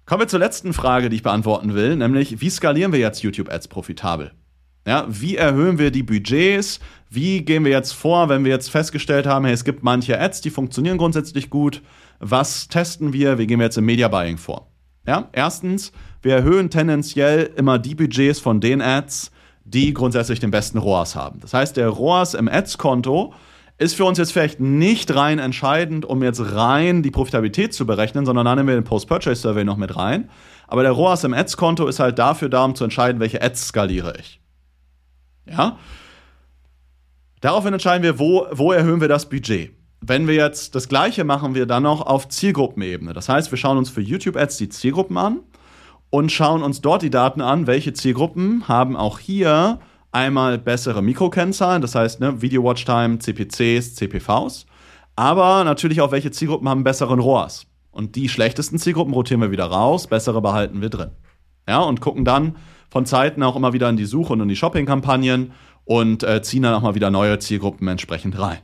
Kommen 0.07 0.21
wir 0.21 0.29
zur 0.29 0.39
letzten 0.39 0.73
Frage, 0.73 1.11
die 1.11 1.17
ich 1.17 1.25
beantworten 1.25 1.75
will, 1.75 1.97
nämlich 1.97 2.41
wie 2.41 2.49
skalieren 2.49 2.93
wir 2.93 3.01
jetzt 3.01 3.25
YouTube-Ads 3.25 3.67
profitabel? 3.67 4.31
Ja, 4.87 5.05
wie 5.09 5.35
erhöhen 5.35 5.81
wir 5.81 5.91
die 5.91 6.05
Budgets? 6.05 6.79
Wie 7.11 7.45
gehen 7.45 7.65
wir 7.65 7.73
jetzt 7.73 7.91
vor, 7.91 8.29
wenn 8.29 8.45
wir 8.45 8.53
jetzt 8.53 8.71
festgestellt 8.71 9.27
haben, 9.27 9.45
hey, 9.47 9.53
es 9.53 9.65
gibt 9.65 9.83
manche 9.83 10.21
Ads, 10.21 10.43
die 10.43 10.51
funktionieren 10.51 10.97
grundsätzlich 10.97 11.51
gut. 11.51 11.83
Was 12.21 12.69
testen 12.69 13.13
wir? 13.13 13.37
Wie 13.39 13.49
gehen 13.49 13.59
wir 13.59 13.65
jetzt 13.65 13.79
im 13.79 13.85
Media 13.85 14.07
Buying 14.07 14.39
vor? 14.39 14.71
Ja, 15.09 15.29
erstens, 15.33 15.91
wir 16.23 16.37
erhöhen 16.37 16.71
tendenziell 16.71 17.51
immer 17.57 17.81
die 17.81 17.97
Budgets 17.97 18.39
von 18.39 18.61
den 18.61 18.81
Ads, 18.81 19.33
die 19.65 19.93
grundsätzlich 19.93 20.39
den 20.39 20.53
besten 20.53 20.79
ROAS 20.79 21.17
haben. 21.17 21.41
Das 21.41 21.53
heißt, 21.53 21.77
der 21.77 21.89
ROAS 21.89 22.35
im 22.35 22.47
Ads-Konto 22.47 23.35
ist 23.79 23.95
für 23.95 24.05
uns 24.05 24.19
jetzt 24.19 24.33
vielleicht 24.33 24.61
nicht 24.61 25.15
rein 25.15 25.39
entscheidend, 25.39 26.05
um 26.07 26.23
jetzt 26.23 26.41
rein 26.55 27.03
die 27.03 27.11
Profitabilität 27.11 27.75
zu 27.75 27.87
berechnen, 27.87 28.25
sondern 28.25 28.47
dann 28.47 28.57
nehmen 28.57 28.69
wir 28.69 28.75
den 28.75 28.85
Post-Purchase-Survey 28.85 29.65
noch 29.65 29.77
mit 29.77 29.97
rein. 29.97 30.31
Aber 30.67 30.83
der 30.83 30.93
ROAS 30.93 31.25
im 31.25 31.35
Ads-Konto 31.35 31.87
ist 31.87 32.01
halt 32.01 32.19
dafür 32.19 32.49
da, 32.49 32.65
um 32.65 32.75
zu 32.75 32.85
entscheiden, 32.85 33.21
welche 33.21 33.43
Ads 33.43 33.69
skaliere 33.69 34.15
ich. 34.19 34.41
Ja? 35.45 35.79
Daraufhin 37.41 37.75
entscheiden 37.75 38.03
wir, 38.03 38.19
wo, 38.19 38.47
wo 38.51 38.73
erhöhen 38.73 39.01
wir 39.01 39.09
das 39.09 39.29
Budget. 39.29 39.73
wenn 40.01 40.27
wir 40.27 40.35
jetzt 40.35 40.75
das 40.75 40.89
gleiche 40.89 41.25
machen 41.25 41.55
wir 41.55 41.67
dann 41.67 41.83
noch 41.83 42.01
auf 42.01 42.29
Zielgruppenebene. 42.29 43.13
Das 43.13 43.29
heißt, 43.29 43.51
wir 43.51 43.59
schauen 43.59 43.79
uns 43.79 43.91
für 43.91 44.01
YouTube-Ads 44.01 44.57
die 44.59 44.69
Zielgruppen 44.69 45.17
an 45.17 45.41
und 46.11 46.31
schauen 46.33 46.63
uns 46.63 46.81
dort 46.81 47.03
die 47.03 47.11
Daten 47.11 47.41
an, 47.41 47.67
welche 47.67 47.93
Zielgruppen 47.93 48.69
haben 48.69 48.97
auch 48.97 49.19
hier 49.19 49.81
einmal 50.17 50.57
bessere 50.57 51.03
Mikrokennzahlen, 51.03 51.83
das 51.83 51.95
heißt 51.95 52.21
ne, 52.21 52.41
Video 52.41 52.65
Watch 52.65 52.87
Time, 52.87 53.19
CPCs, 53.19 53.95
CPVs, 53.97 54.65
aber 55.15 55.63
natürlich 55.63 56.01
auch 56.01 56.11
welche 56.11 56.31
Zielgruppen 56.31 56.69
haben 56.69 56.85
besseren 56.85 57.21
ROAS. 57.21 57.67
Und 57.91 58.17
die 58.17 58.29
schlechtesten 58.29 58.79
Zielgruppen 58.79 59.13
rotieren 59.13 59.43
wir 59.43 59.51
wieder 59.51 59.67
raus, 59.67 60.07
bessere 60.07 60.41
behalten 60.41 60.81
wir 60.81 60.89
drin. 60.89 61.11
Ja, 61.69 61.81
und 61.81 62.01
gucken 62.01 62.25
dann 62.25 62.57
von 62.91 63.05
Zeiten 63.05 63.43
auch 63.43 63.57
immer 63.57 63.75
wieder 63.75 63.91
in 63.91 63.97
die 63.97 64.07
Suche 64.07 64.33
und 64.33 64.41
in 64.41 64.49
die 64.49 64.57
Shopping-Kampagnen 64.57 65.53
und 65.85 66.23
äh, 66.23 66.41
ziehen 66.43 66.63
dann 66.63 66.75
auch 66.75 66.83
mal 66.83 66.95
wieder 66.95 67.11
neue 67.11 67.39
Zielgruppen 67.39 67.87
entsprechend 67.87 68.39
rein. 68.39 68.59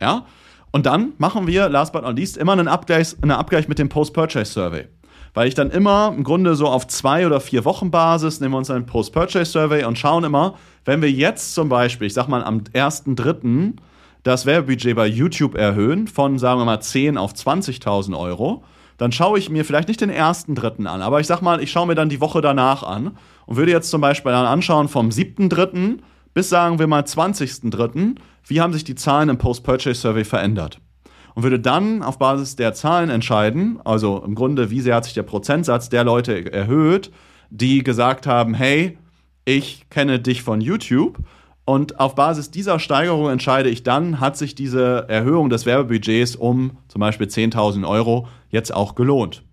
Ja, 0.00 0.26
und 0.72 0.86
dann 0.86 1.12
machen 1.18 1.46
wir, 1.46 1.68
last 1.68 1.92
but 1.92 2.02
not 2.02 2.16
least, 2.16 2.36
immer 2.36 2.52
einen 2.52 2.68
Abgleich, 2.68 3.14
einen 3.22 3.32
Abgleich 3.32 3.68
mit 3.68 3.78
dem 3.78 3.88
Post-Purchase-Survey. 3.88 4.88
Weil 5.34 5.48
ich 5.48 5.54
dann 5.54 5.70
immer 5.70 6.12
im 6.16 6.24
Grunde 6.24 6.54
so 6.54 6.66
auf 6.66 6.86
zwei 6.86 7.26
oder 7.26 7.40
vier 7.40 7.64
Wochen 7.64 7.90
Basis 7.90 8.40
nehmen 8.40 8.54
wir 8.54 8.58
uns 8.58 8.70
einen 8.70 8.86
Post-Purchase-Survey 8.86 9.84
und 9.84 9.98
schauen 9.98 10.24
immer, 10.24 10.54
wenn 10.84 11.02
wir 11.02 11.10
jetzt 11.10 11.54
zum 11.54 11.68
Beispiel, 11.68 12.06
ich 12.06 12.14
sag 12.14 12.28
mal 12.28 12.42
am 12.42 12.62
1.3. 12.72 13.74
das 14.22 14.46
Werbebudget 14.46 14.96
bei 14.96 15.06
YouTube 15.06 15.54
erhöhen 15.54 16.08
von, 16.08 16.38
sagen 16.38 16.60
wir 16.60 16.64
mal, 16.64 16.80
10 16.80 17.16
auf 17.16 17.32
20.000 17.32 18.18
Euro, 18.18 18.64
dann 18.98 19.12
schaue 19.12 19.38
ich 19.38 19.48
mir 19.48 19.64
vielleicht 19.64 19.88
nicht 19.88 20.00
den 20.00 20.10
ersten 20.10 20.54
Dritten 20.54 20.86
an, 20.86 21.00
aber 21.00 21.20
ich 21.20 21.26
sag 21.26 21.40
mal, 21.40 21.62
ich 21.62 21.70
schaue 21.70 21.86
mir 21.86 21.94
dann 21.94 22.10
die 22.10 22.20
Woche 22.20 22.40
danach 22.40 22.82
an 22.82 23.16
und 23.46 23.56
würde 23.56 23.72
jetzt 23.72 23.90
zum 23.90 24.00
Beispiel 24.00 24.32
dann 24.32 24.46
anschauen 24.46 24.88
vom 24.88 25.08
7.3. 25.08 25.98
bis 26.34 26.48
sagen 26.48 26.78
wir 26.78 26.86
mal 26.86 27.02
20.3., 27.02 28.16
wie 28.46 28.60
haben 28.60 28.72
sich 28.72 28.84
die 28.84 28.94
Zahlen 28.96 29.28
im 29.28 29.38
Post-Purchase-Survey 29.38 30.24
verändert. 30.24 30.80
Und 31.34 31.42
würde 31.42 31.60
dann 31.60 32.02
auf 32.02 32.18
Basis 32.18 32.56
der 32.56 32.74
Zahlen 32.74 33.10
entscheiden, 33.10 33.78
also 33.84 34.22
im 34.24 34.34
Grunde, 34.34 34.70
wie 34.70 34.80
sehr 34.80 34.96
hat 34.96 35.04
sich 35.04 35.14
der 35.14 35.22
Prozentsatz 35.22 35.88
der 35.88 36.04
Leute 36.04 36.52
erhöht, 36.52 37.10
die 37.50 37.82
gesagt 37.82 38.26
haben, 38.26 38.54
hey, 38.54 38.98
ich 39.44 39.88
kenne 39.90 40.20
dich 40.20 40.42
von 40.42 40.60
YouTube. 40.60 41.18
Und 41.64 42.00
auf 42.00 42.14
Basis 42.14 42.50
dieser 42.50 42.78
Steigerung 42.80 43.30
entscheide 43.30 43.68
ich 43.68 43.82
dann, 43.82 44.18
hat 44.18 44.36
sich 44.36 44.54
diese 44.54 45.08
Erhöhung 45.08 45.50
des 45.50 45.66
Werbebudgets 45.66 46.34
um 46.34 46.78
zum 46.88 47.00
Beispiel 47.00 47.28
10.000 47.28 47.86
Euro 47.86 48.26
jetzt 48.48 48.74
auch 48.74 48.94
gelohnt. 48.94 49.44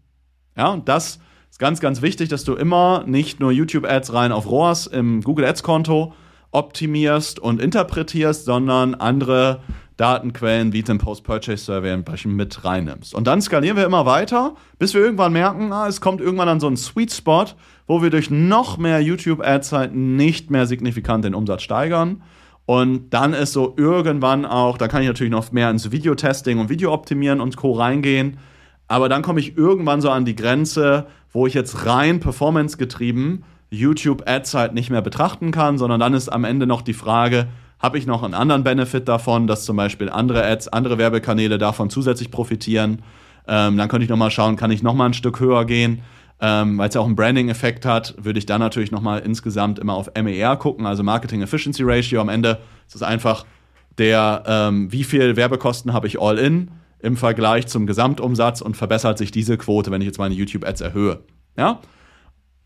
Ja, 0.56 0.70
und 0.70 0.90
das 0.90 1.20
ist 1.52 1.60
ganz, 1.60 1.80
ganz 1.80 2.02
wichtig, 2.02 2.30
dass 2.30 2.44
du 2.44 2.56
immer 2.56 3.04
nicht 3.06 3.40
nur 3.40 3.52
YouTube-Ads 3.52 4.14
rein 4.14 4.32
auf 4.32 4.50
ROAS 4.50 4.88
im 4.88 5.22
Google 5.22 5.46
Ads-Konto 5.46 6.14
optimierst 6.52 7.40
und 7.40 7.62
interpretierst, 7.62 8.46
sondern 8.46 8.96
andere 8.96 9.62
Datenquellen 9.98 10.74
wie 10.74 10.84
den 10.84 11.00
Post-Purchase-Survey 11.00 11.90
entsprechend 11.90 12.36
mit 12.36 12.64
reinnimmst. 12.64 13.16
Und 13.16 13.26
dann 13.28 13.42
skalieren 13.42 13.78
wir 13.78 13.86
immer 13.86 14.06
weiter, 14.06 14.56
bis 14.78 14.94
wir 14.94 15.02
irgendwann 15.02 15.34
merken, 15.34 15.74
ah, 15.74 15.88
es 15.88 16.02
kommt 16.02 16.22
irgendwann 16.22 16.50
an 16.50 16.60
so 16.60 16.68
einen 16.68 16.78
Sweet 16.78 17.12
Spot, 17.12 17.46
wo 17.88 18.02
wir 18.02 18.12
durch 18.12 18.30
noch 18.30 18.78
mehr 18.78 19.02
YouTube-Ads 19.02 19.72
halt 19.72 19.96
nicht 19.96 20.52
mehr 20.52 20.68
signifikant 20.68 21.26
den 21.26 21.34
Umsatz 21.34 21.64
steigern. 21.64 22.22
Und 22.68 23.10
dann 23.12 23.34
ist 23.34 23.54
so 23.54 23.74
irgendwann 23.78 24.46
auch, 24.46 24.78
da 24.78 24.88
kann 24.88 25.02
ich 25.02 25.08
natürlich 25.08 25.32
noch 25.32 25.52
mehr 25.52 25.70
ins 25.72 25.92
Videotesting 25.92 26.60
und 26.60 26.70
Videooptimieren 26.70 27.42
und 27.42 27.58
Co. 27.58 27.72
reingehen. 27.72 28.38
Aber 28.88 29.10
dann 29.10 29.22
komme 29.22 29.40
ich 29.40 29.58
irgendwann 29.58 30.02
so 30.02 30.12
an 30.12 30.26
die 30.26 30.36
Grenze, 30.36 31.08
wo 31.32 31.48
ich 31.48 31.54
jetzt 31.54 31.86
rein 31.86 32.20
performance-getrieben 32.20 33.44
YouTube-Ads 33.70 34.54
halt 34.54 34.74
nicht 34.74 34.90
mehr 34.90 35.02
betrachten 35.02 35.52
kann, 35.52 35.78
sondern 35.78 36.00
dann 36.00 36.14
ist 36.14 36.30
am 36.30 36.44
Ende 36.44 36.68
noch 36.68 36.82
die 36.82 36.94
Frage, 36.94 37.48
habe 37.80 37.98
ich 37.98 38.08
noch 38.08 38.24
einen 38.24 38.34
anderen 38.34 38.64
Benefit 38.64 39.08
davon, 39.08 39.48
dass 39.48 39.66
zum 39.66 39.78
Beispiel 39.78 40.10
andere 40.10 40.46
Ads, 40.46 40.70
andere 40.70 40.98
Werbekanäle 40.98 41.58
davon 41.58 41.90
zusätzlich 41.90 42.32
profitieren. 42.32 43.04
Ähm, 43.48 43.78
dann 43.78 43.88
könnte 43.88 44.04
ich 44.04 44.10
nochmal 44.10 44.32
schauen, 44.32 44.56
kann 44.56 44.72
ich 44.72 44.84
nochmal 44.84 45.10
ein 45.10 45.14
Stück 45.14 45.40
höher 45.40 45.66
gehen. 45.66 46.02
Ähm, 46.40 46.78
Weil 46.78 46.90
es 46.90 46.96
ja 46.96 47.02
auch 47.02 47.06
einen 47.06 47.16
Branding-Effekt 47.16 47.86
hat, 47.86 48.16
würde 48.20 48.38
ich 48.38 48.46
dann 48.46 48.60
natürlich 48.60 48.92
nochmal 48.92 49.20
insgesamt 49.20 49.80
immer 49.80 49.94
auf 49.94 50.12
MER 50.16 50.56
gucken, 50.58 50.86
also 50.86 51.02
Marketing 51.02 51.42
Efficiency 51.42 51.84
Ratio. 51.84 52.22
Am 52.22 52.30
Ende 52.30 52.60
ist 52.88 52.96
es 52.96 53.02
einfach 53.02 53.46
der, 53.98 54.44
ähm, 54.46 54.92
wie 54.92 55.04
viel 55.04 55.36
Werbekosten 55.36 55.94
habe 55.94 56.08
ich 56.08 56.22
all 56.22 56.38
in 56.38 56.70
im 57.00 57.16
Vergleich 57.16 57.68
zum 57.68 57.86
Gesamtumsatz 57.86 58.62
und 58.62 58.76
verbessert 58.76 59.18
sich 59.18 59.32
diese 59.32 59.58
Quote, 59.58 59.92
wenn 59.92 60.02
ich 60.02 60.08
jetzt 60.08 60.18
meine 60.18 60.34
YouTube-Ads 60.34 60.82
erhöhe. 60.82 61.20
Ja? 61.56 61.80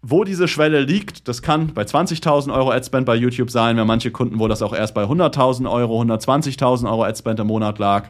Wo 0.04 0.24
diese 0.24 0.48
Schwelle 0.48 0.82
liegt, 0.82 1.28
das 1.28 1.44
kann 1.44 1.74
bei 1.76 1.84
20.000 1.84 2.52
Euro 2.52 2.72
Adspend 2.72 3.06
bei 3.06 3.16
YouTube 3.16 3.52
sein, 3.52 3.80
haben 3.80 3.86
manche 3.86 4.10
Kunden, 4.10 4.40
wo 4.40 4.48
das 4.48 4.64
auch 4.64 4.74
erst 4.74 4.96
bei 4.96 5.04
100.000 5.04 5.70
Euro, 5.70 6.02
120.000 6.02 6.90
Euro 6.90 7.04
Adspend 7.04 7.40
im 7.40 7.48
Monat 7.48 7.78
lag. 7.78 8.08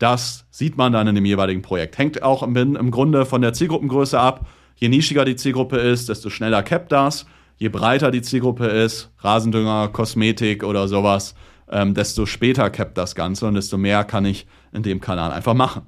Das 0.00 0.46
sieht 0.50 0.76
man 0.76 0.92
dann 0.92 1.06
in 1.06 1.14
dem 1.14 1.24
jeweiligen 1.24 1.62
Projekt. 1.62 1.96
Hängt 1.96 2.24
auch 2.24 2.42
im, 2.42 2.90
Grunde 2.90 3.24
von 3.24 3.40
der 3.40 3.52
Zielgruppengröße 3.52 4.18
ab. 4.18 4.48
Je 4.74 4.88
nischiger 4.88 5.24
die 5.24 5.36
Zielgruppe 5.36 5.76
ist, 5.76 6.08
desto 6.08 6.28
schneller 6.28 6.64
cappt 6.64 6.90
das. 6.90 7.26
Je 7.56 7.68
breiter 7.68 8.10
die 8.10 8.22
Zielgruppe 8.22 8.66
ist, 8.66 9.12
Rasendünger, 9.18 9.88
Kosmetik 9.88 10.64
oder 10.64 10.88
sowas, 10.88 11.36
ähm, 11.70 11.94
desto 11.94 12.26
später 12.26 12.68
cappt 12.70 12.98
das 12.98 13.14
Ganze 13.14 13.46
und 13.46 13.54
desto 13.54 13.78
mehr 13.78 14.02
kann 14.04 14.24
ich 14.24 14.46
in 14.72 14.82
dem 14.82 15.00
Kanal 15.00 15.32
einfach 15.32 15.54
machen. 15.54 15.82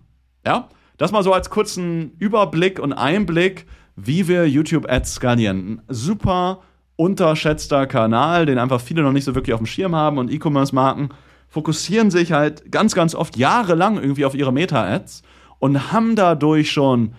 Ja, 0.45 0.69
das 0.97 1.13
mal 1.13 1.23
so 1.23 1.33
als 1.33 1.51
kurzen 1.51 2.13
Überblick 2.19 2.79
und 2.79 2.93
Einblick 2.93 3.67
wie 4.07 4.29
wir 4.29 4.49
YouTube-Ads 4.49 5.15
skalieren. 5.15 5.83
Super 5.89 6.61
unterschätzter 6.97 7.87
Kanal, 7.87 8.47
den 8.47 8.59
einfach 8.59 8.81
viele 8.81 9.03
noch 9.03 9.13
nicht 9.13 9.25
so 9.25 9.35
wirklich 9.35 9.55
auf 9.55 9.61
dem 9.61 9.67
Schirm 9.67 9.95
haben 9.97 10.19
und 10.19 10.31
E-Commerce-Marken 10.31 11.11
fokussieren 11.49 12.11
sich 12.11 12.33
halt 12.33 12.71
ganz, 12.71 12.95
ganz 12.95 13.15
oft 13.15 13.37
jahrelang 13.37 13.97
irgendwie 13.97 14.25
auf 14.25 14.35
ihre 14.35 14.53
Meta-Ads 14.53 15.23
und 15.59 15.93
haben 15.93 16.15
dadurch 16.15 16.71
schon 16.71 17.15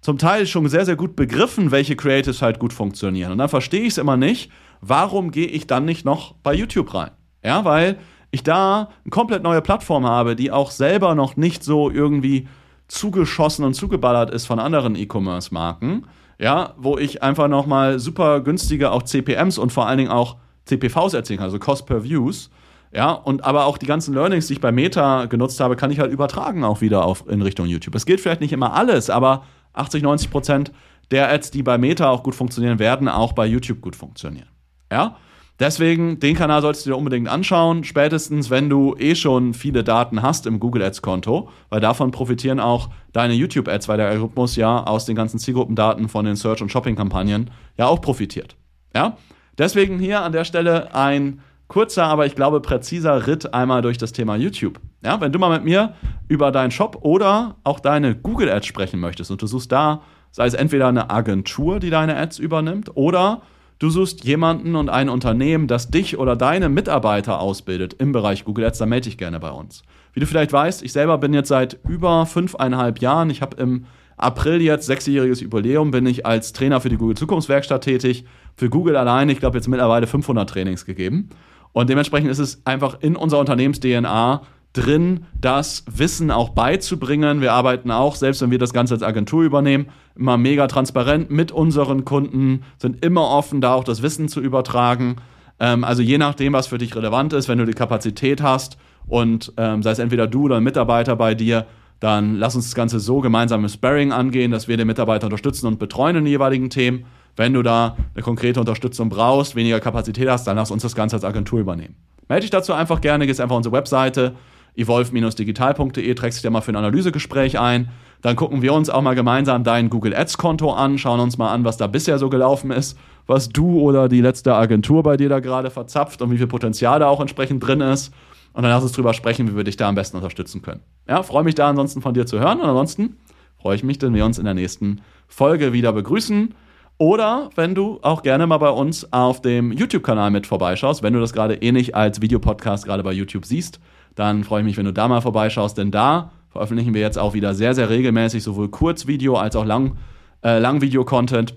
zum 0.00 0.18
Teil 0.18 0.46
schon 0.46 0.68
sehr, 0.68 0.84
sehr 0.84 0.96
gut 0.96 1.16
begriffen, 1.16 1.70
welche 1.70 1.96
Creatives 1.96 2.42
halt 2.42 2.58
gut 2.58 2.72
funktionieren. 2.72 3.32
Und 3.32 3.38
dann 3.38 3.48
verstehe 3.48 3.82
ich 3.82 3.88
es 3.88 3.98
immer 3.98 4.16
nicht, 4.16 4.50
warum 4.80 5.30
gehe 5.30 5.46
ich 5.46 5.66
dann 5.66 5.84
nicht 5.84 6.04
noch 6.04 6.34
bei 6.42 6.54
YouTube 6.54 6.94
rein? 6.94 7.10
Ja, 7.42 7.64
weil 7.64 7.98
ich 8.30 8.42
da 8.42 8.90
eine 9.04 9.10
komplett 9.10 9.42
neue 9.42 9.62
Plattform 9.62 10.06
habe, 10.06 10.36
die 10.36 10.50
auch 10.50 10.70
selber 10.70 11.14
noch 11.14 11.36
nicht 11.36 11.62
so 11.62 11.90
irgendwie 11.90 12.48
zugeschossen 12.88 13.64
und 13.64 13.74
zugeballert 13.74 14.30
ist 14.30 14.46
von 14.46 14.58
anderen 14.58 14.94
E-Commerce-Marken, 14.96 16.06
ja, 16.38 16.74
wo 16.76 16.98
ich 16.98 17.22
einfach 17.22 17.48
nochmal 17.48 17.98
super 17.98 18.40
günstige 18.40 18.90
auch 18.90 19.02
CPMs 19.02 19.58
und 19.58 19.72
vor 19.72 19.86
allen 19.86 19.98
Dingen 19.98 20.10
auch 20.10 20.36
CPVs 20.64 21.14
erzielen 21.14 21.38
kann, 21.38 21.46
also 21.46 21.58
Cost 21.58 21.86
per 21.86 22.04
Views. 22.04 22.50
Ja, 22.92 23.10
und 23.10 23.42
aber 23.42 23.64
auch 23.64 23.76
die 23.76 23.86
ganzen 23.86 24.14
Learnings, 24.14 24.46
die 24.46 24.52
ich 24.52 24.60
bei 24.60 24.70
Meta 24.70 25.24
genutzt 25.24 25.58
habe, 25.58 25.74
kann 25.74 25.90
ich 25.90 25.98
halt 25.98 26.12
übertragen 26.12 26.62
auch 26.62 26.80
wieder 26.80 27.04
auf, 27.04 27.28
in 27.28 27.42
Richtung 27.42 27.66
YouTube. 27.66 27.94
Es 27.96 28.06
gilt 28.06 28.20
vielleicht 28.20 28.40
nicht 28.40 28.52
immer 28.52 28.72
alles, 28.72 29.10
aber 29.10 29.44
80, 29.72 30.04
90 30.04 30.30
Prozent 30.30 30.72
der 31.10 31.28
Ads, 31.30 31.50
die 31.50 31.64
bei 31.64 31.76
Meta 31.76 32.08
auch 32.08 32.22
gut 32.22 32.36
funktionieren, 32.36 32.78
werden 32.78 33.08
auch 33.08 33.32
bei 33.32 33.46
YouTube 33.46 33.80
gut 33.80 33.96
funktionieren. 33.96 34.48
Ja, 34.92 35.16
Deswegen, 35.60 36.18
den 36.18 36.34
Kanal 36.34 36.62
solltest 36.62 36.84
du 36.84 36.90
dir 36.90 36.96
unbedingt 36.96 37.28
anschauen, 37.28 37.84
spätestens 37.84 38.50
wenn 38.50 38.68
du 38.68 38.96
eh 38.98 39.14
schon 39.14 39.54
viele 39.54 39.84
Daten 39.84 40.20
hast 40.20 40.46
im 40.46 40.58
Google 40.58 40.82
Ads 40.82 41.00
Konto, 41.00 41.48
weil 41.68 41.80
davon 41.80 42.10
profitieren 42.10 42.58
auch 42.58 42.90
deine 43.12 43.34
YouTube 43.34 43.68
Ads, 43.68 43.88
weil 43.88 43.98
der 43.98 44.08
Algorithmus 44.08 44.56
ja 44.56 44.82
aus 44.82 45.04
den 45.04 45.14
ganzen 45.14 45.38
Zielgruppendaten 45.38 46.08
von 46.08 46.24
den 46.24 46.34
Search- 46.34 46.60
und 46.60 46.72
Shopping-Kampagnen 46.72 47.50
ja 47.76 47.86
auch 47.86 48.00
profitiert. 48.00 48.56
Ja? 48.94 49.16
Deswegen 49.56 50.00
hier 50.00 50.22
an 50.22 50.32
der 50.32 50.44
Stelle 50.44 50.92
ein 50.92 51.40
kurzer, 51.68 52.04
aber 52.04 52.26
ich 52.26 52.34
glaube 52.34 52.60
präziser 52.60 53.26
Ritt 53.26 53.54
einmal 53.54 53.82
durch 53.82 53.96
das 53.96 54.12
Thema 54.12 54.36
YouTube. 54.36 54.80
Ja, 55.04 55.20
wenn 55.20 55.32
du 55.32 55.38
mal 55.38 55.50
mit 55.50 55.64
mir 55.64 55.94
über 56.28 56.50
deinen 56.50 56.70
Shop 56.72 56.98
oder 57.02 57.56
auch 57.62 57.78
deine 57.78 58.16
Google 58.16 58.50
Ads 58.50 58.66
sprechen 58.66 59.00
möchtest 59.00 59.30
und 59.30 59.40
du 59.40 59.46
suchst 59.46 59.70
da, 59.70 60.02
sei 60.30 60.46
es 60.46 60.54
entweder 60.54 60.88
eine 60.88 61.10
Agentur, 61.10 61.78
die 61.78 61.90
deine 61.90 62.16
Ads 62.16 62.38
übernimmt, 62.38 62.96
oder 62.96 63.42
Du 63.84 63.90
suchst 63.90 64.24
jemanden 64.24 64.76
und 64.76 64.88
ein 64.88 65.10
Unternehmen, 65.10 65.66
das 65.66 65.90
dich 65.90 66.16
oder 66.16 66.36
deine 66.36 66.70
Mitarbeiter 66.70 67.38
ausbildet 67.38 67.96
im 67.98 68.12
Bereich 68.12 68.46
Google 68.46 68.64
Ads, 68.64 68.78
dann 68.78 68.88
melde 68.88 69.10
dich 69.10 69.18
gerne 69.18 69.38
bei 69.38 69.50
uns. 69.50 69.82
Wie 70.14 70.20
du 70.20 70.26
vielleicht 70.26 70.54
weißt, 70.54 70.82
ich 70.82 70.90
selber 70.90 71.18
bin 71.18 71.34
jetzt 71.34 71.48
seit 71.48 71.76
über 71.86 72.24
fünfeinhalb 72.24 73.00
Jahren, 73.00 73.28
ich 73.28 73.42
habe 73.42 73.58
im 73.58 73.84
April 74.16 74.62
jetzt 74.62 74.86
sechsjähriges 74.86 75.42
Jubiläum, 75.42 75.90
bin 75.90 76.06
ich 76.06 76.24
als 76.24 76.54
Trainer 76.54 76.80
für 76.80 76.88
die 76.88 76.96
Google 76.96 77.18
Zukunftswerkstatt 77.18 77.84
tätig. 77.84 78.24
Für 78.56 78.70
Google 78.70 78.96
allein, 78.96 79.28
ich 79.28 79.38
glaube, 79.38 79.58
jetzt 79.58 79.68
mittlerweile 79.68 80.06
500 80.06 80.48
Trainings 80.48 80.86
gegeben. 80.86 81.28
Und 81.72 81.90
dementsprechend 81.90 82.30
ist 82.30 82.38
es 82.38 82.64
einfach 82.64 83.00
in 83.02 83.16
unserer 83.16 83.40
Unternehmens-DNA 83.40 84.40
drin, 84.74 85.24
das 85.40 85.84
Wissen 85.90 86.30
auch 86.30 86.50
beizubringen. 86.50 87.40
Wir 87.40 87.52
arbeiten 87.52 87.90
auch, 87.90 88.16
selbst 88.16 88.42
wenn 88.42 88.50
wir 88.50 88.58
das 88.58 88.72
Ganze 88.72 88.94
als 88.94 89.02
Agentur 89.02 89.42
übernehmen, 89.42 89.86
immer 90.16 90.36
mega 90.36 90.66
transparent 90.66 91.30
mit 91.30 91.52
unseren 91.52 92.04
Kunden, 92.04 92.64
sind 92.78 93.04
immer 93.04 93.30
offen, 93.30 93.60
da 93.60 93.72
auch 93.72 93.84
das 93.84 94.02
Wissen 94.02 94.28
zu 94.28 94.40
übertragen. 94.40 95.16
Ähm, 95.60 95.84
also 95.84 96.02
je 96.02 96.18
nachdem, 96.18 96.52
was 96.52 96.66
für 96.66 96.78
dich 96.78 96.94
relevant 96.94 97.32
ist, 97.32 97.48
wenn 97.48 97.58
du 97.58 97.64
die 97.64 97.72
Kapazität 97.72 98.42
hast 98.42 98.76
und 99.06 99.52
ähm, 99.56 99.82
sei 99.82 99.92
es 99.92 100.00
entweder 100.00 100.26
du 100.26 100.44
oder 100.44 100.56
ein 100.56 100.64
Mitarbeiter 100.64 101.14
bei 101.14 101.34
dir, 101.34 101.66
dann 102.00 102.34
lass 102.34 102.56
uns 102.56 102.66
das 102.66 102.74
Ganze 102.74 102.98
so 102.98 103.20
gemeinsam 103.20 103.62
im 103.62 103.68
Sparring 103.68 104.12
angehen, 104.12 104.50
dass 104.50 104.66
wir 104.66 104.76
den 104.76 104.88
Mitarbeiter 104.88 105.26
unterstützen 105.26 105.68
und 105.68 105.78
betreuen 105.78 106.16
in 106.16 106.24
den 106.24 106.32
jeweiligen 106.32 106.68
Themen. 106.68 107.06
Wenn 107.36 107.52
du 107.52 107.62
da 107.62 107.96
eine 108.14 108.22
konkrete 108.22 108.60
Unterstützung 108.60 109.08
brauchst, 109.08 109.54
weniger 109.54 109.80
Kapazität 109.80 110.28
hast, 110.28 110.46
dann 110.46 110.56
lass 110.56 110.70
uns 110.70 110.82
das 110.82 110.94
Ganze 110.94 111.16
als 111.16 111.24
Agentur 111.24 111.60
übernehmen. 111.60 111.94
Melde 112.28 112.42
dich 112.42 112.50
dazu 112.50 112.72
einfach 112.72 113.00
gerne, 113.00 113.26
gehst 113.26 113.40
einfach 113.40 113.54
auf 113.54 113.58
unsere 113.58 113.74
Webseite 113.74 114.34
evolve-digital.de, 114.76 116.14
trägst 116.14 116.38
dich 116.38 116.42
da 116.42 116.50
mal 116.50 116.60
für 116.60 116.72
ein 116.72 116.76
Analysegespräch 116.76 117.58
ein. 117.58 117.88
Dann 118.22 118.36
gucken 118.36 118.62
wir 118.62 118.72
uns 118.72 118.88
auch 118.88 119.02
mal 119.02 119.14
gemeinsam 119.14 119.64
dein 119.64 119.90
Google 119.90 120.14
Ads-Konto 120.14 120.72
an, 120.72 120.98
schauen 120.98 121.20
uns 121.20 121.36
mal 121.36 121.52
an, 121.52 121.64
was 121.64 121.76
da 121.76 121.86
bisher 121.86 122.18
so 122.18 122.30
gelaufen 122.30 122.70
ist, 122.70 122.98
was 123.26 123.50
du 123.50 123.80
oder 123.80 124.08
die 124.08 124.20
letzte 124.20 124.54
Agentur 124.54 125.02
bei 125.02 125.16
dir 125.16 125.28
da 125.28 125.40
gerade 125.40 125.70
verzapft 125.70 126.22
und 126.22 126.30
wie 126.30 126.38
viel 126.38 126.46
Potenzial 126.46 127.00
da 127.00 127.08
auch 127.08 127.20
entsprechend 127.20 127.66
drin 127.66 127.80
ist. 127.80 128.12
Und 128.54 128.62
dann 128.62 128.70
lass 128.70 128.82
uns 128.82 128.92
drüber 128.92 129.12
sprechen, 129.14 129.50
wie 129.50 129.56
wir 129.56 129.64
dich 129.64 129.76
da 129.76 129.88
am 129.88 129.94
besten 129.94 130.16
unterstützen 130.16 130.62
können. 130.62 130.80
Ja, 131.08 131.22
freue 131.22 131.44
mich 131.44 131.54
da 131.54 131.68
ansonsten 131.68 132.02
von 132.02 132.14
dir 132.14 132.24
zu 132.24 132.38
hören. 132.38 132.60
Und 132.60 132.68
ansonsten 132.68 133.16
freue 133.58 133.74
ich 133.74 133.82
mich, 133.82 134.00
wenn 134.00 134.14
wir 134.14 134.24
uns 134.24 134.38
in 134.38 134.44
der 134.44 134.54
nächsten 134.54 135.00
Folge 135.26 135.72
wieder 135.72 135.92
begrüßen. 135.92 136.54
Oder 136.96 137.50
wenn 137.56 137.74
du 137.74 137.98
auch 138.02 138.22
gerne 138.22 138.46
mal 138.46 138.58
bei 138.58 138.70
uns 138.70 139.12
auf 139.12 139.42
dem 139.42 139.72
YouTube-Kanal 139.72 140.30
mit 140.30 140.46
vorbeischaust, 140.46 141.02
wenn 141.02 141.12
du 141.12 141.20
das 141.20 141.32
gerade 141.32 141.54
eh 141.56 141.72
nicht 141.72 141.96
als 141.96 142.20
Videopodcast 142.20 142.84
gerade 142.84 143.02
bei 143.02 143.12
YouTube 143.12 143.44
siehst, 143.44 143.80
dann 144.14 144.44
freue 144.44 144.60
ich 144.60 144.66
mich, 144.66 144.76
wenn 144.76 144.84
du 144.84 144.92
da 144.92 145.08
mal 145.08 145.20
vorbeischaust, 145.20 145.76
denn 145.76 145.90
da 145.90 146.30
veröffentlichen 146.50 146.94
wir 146.94 147.00
jetzt 147.00 147.18
auch 147.18 147.34
wieder 147.34 147.54
sehr, 147.54 147.74
sehr 147.74 147.90
regelmäßig 147.90 148.42
sowohl 148.42 148.68
Kurzvideo 148.68 149.36
als 149.36 149.56
auch 149.56 149.64
Lang, 149.64 149.96
äh, 150.42 150.58
Langvideo-Content 150.58 151.54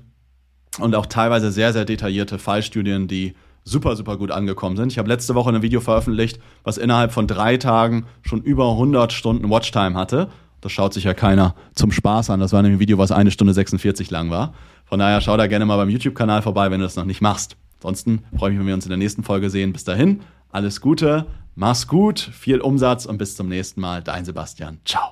und 0.80 0.96
auch 0.96 1.06
teilweise 1.06 1.52
sehr, 1.52 1.74
sehr 1.74 1.86
detaillierte 1.86 2.40
Fallstudien, 2.40 3.08
die 3.08 3.36
super, 3.64 3.96
super 3.96 4.18
gut 4.18 4.32
angekommen 4.32 4.78
sind. 4.78 4.92
Ich 4.92 4.98
habe 4.98 5.10
letzte 5.10 5.36
Woche 5.36 5.52
ein 5.52 5.62
Video 5.62 5.82
veröffentlicht, 5.82 6.40
was 6.64 6.78
innerhalb 6.78 7.12
von 7.12 7.28
drei 7.28 7.58
Tagen 7.58 8.06
schon 8.22 8.42
über 8.42 8.72
100 8.72 9.14
Stunden 9.14 9.50
Watchtime 9.50 9.96
hatte. 9.96 10.30
Das 10.62 10.72
schaut 10.72 10.94
sich 10.94 11.04
ja 11.04 11.14
keiner 11.14 11.54
zum 11.76 11.92
Spaß 11.92 12.30
an. 12.30 12.40
Das 12.40 12.54
war 12.54 12.62
nämlich 12.62 12.78
ein 12.78 12.80
Video, 12.80 12.98
was 12.98 13.12
eine 13.12 13.30
Stunde 13.30 13.54
46 13.54 14.10
lang 14.10 14.32
war. 14.32 14.54
Von 14.86 15.00
daher 15.00 15.22
schau 15.22 15.38
da 15.38 15.48
gerne 15.48 15.66
mal 15.66 15.78
beim 15.78 15.90
YouTube-Kanal 15.90 16.42
vorbei, 16.42 16.72
wenn 16.72 16.80
du 16.80 16.86
das 16.86 16.96
noch 16.96 17.06
nicht 17.06 17.22
machst. 17.22 17.58
Ansonsten 17.78 18.24
freue 18.36 18.52
ich 18.52 18.54
mich, 18.54 18.62
wenn 18.62 18.68
wir 18.68 18.74
uns 18.74 18.86
in 18.86 18.90
der 18.90 18.98
nächsten 18.98 19.24
Folge 19.24 19.50
sehen. 19.50 19.74
Bis 19.74 19.84
dahin, 19.84 20.22
alles 20.50 20.82
Gute, 20.82 21.28
mach's 21.58 21.88
gut, 21.88 22.20
viel 22.20 22.62
Umsatz 22.62 23.06
und 23.06 23.18
bis 23.18 23.36
zum 23.36 23.50
nächsten 23.50 23.82
Mal. 23.82 24.02
Dein 24.02 24.24
Sebastian. 24.24 24.80
Ciao. 24.86 25.04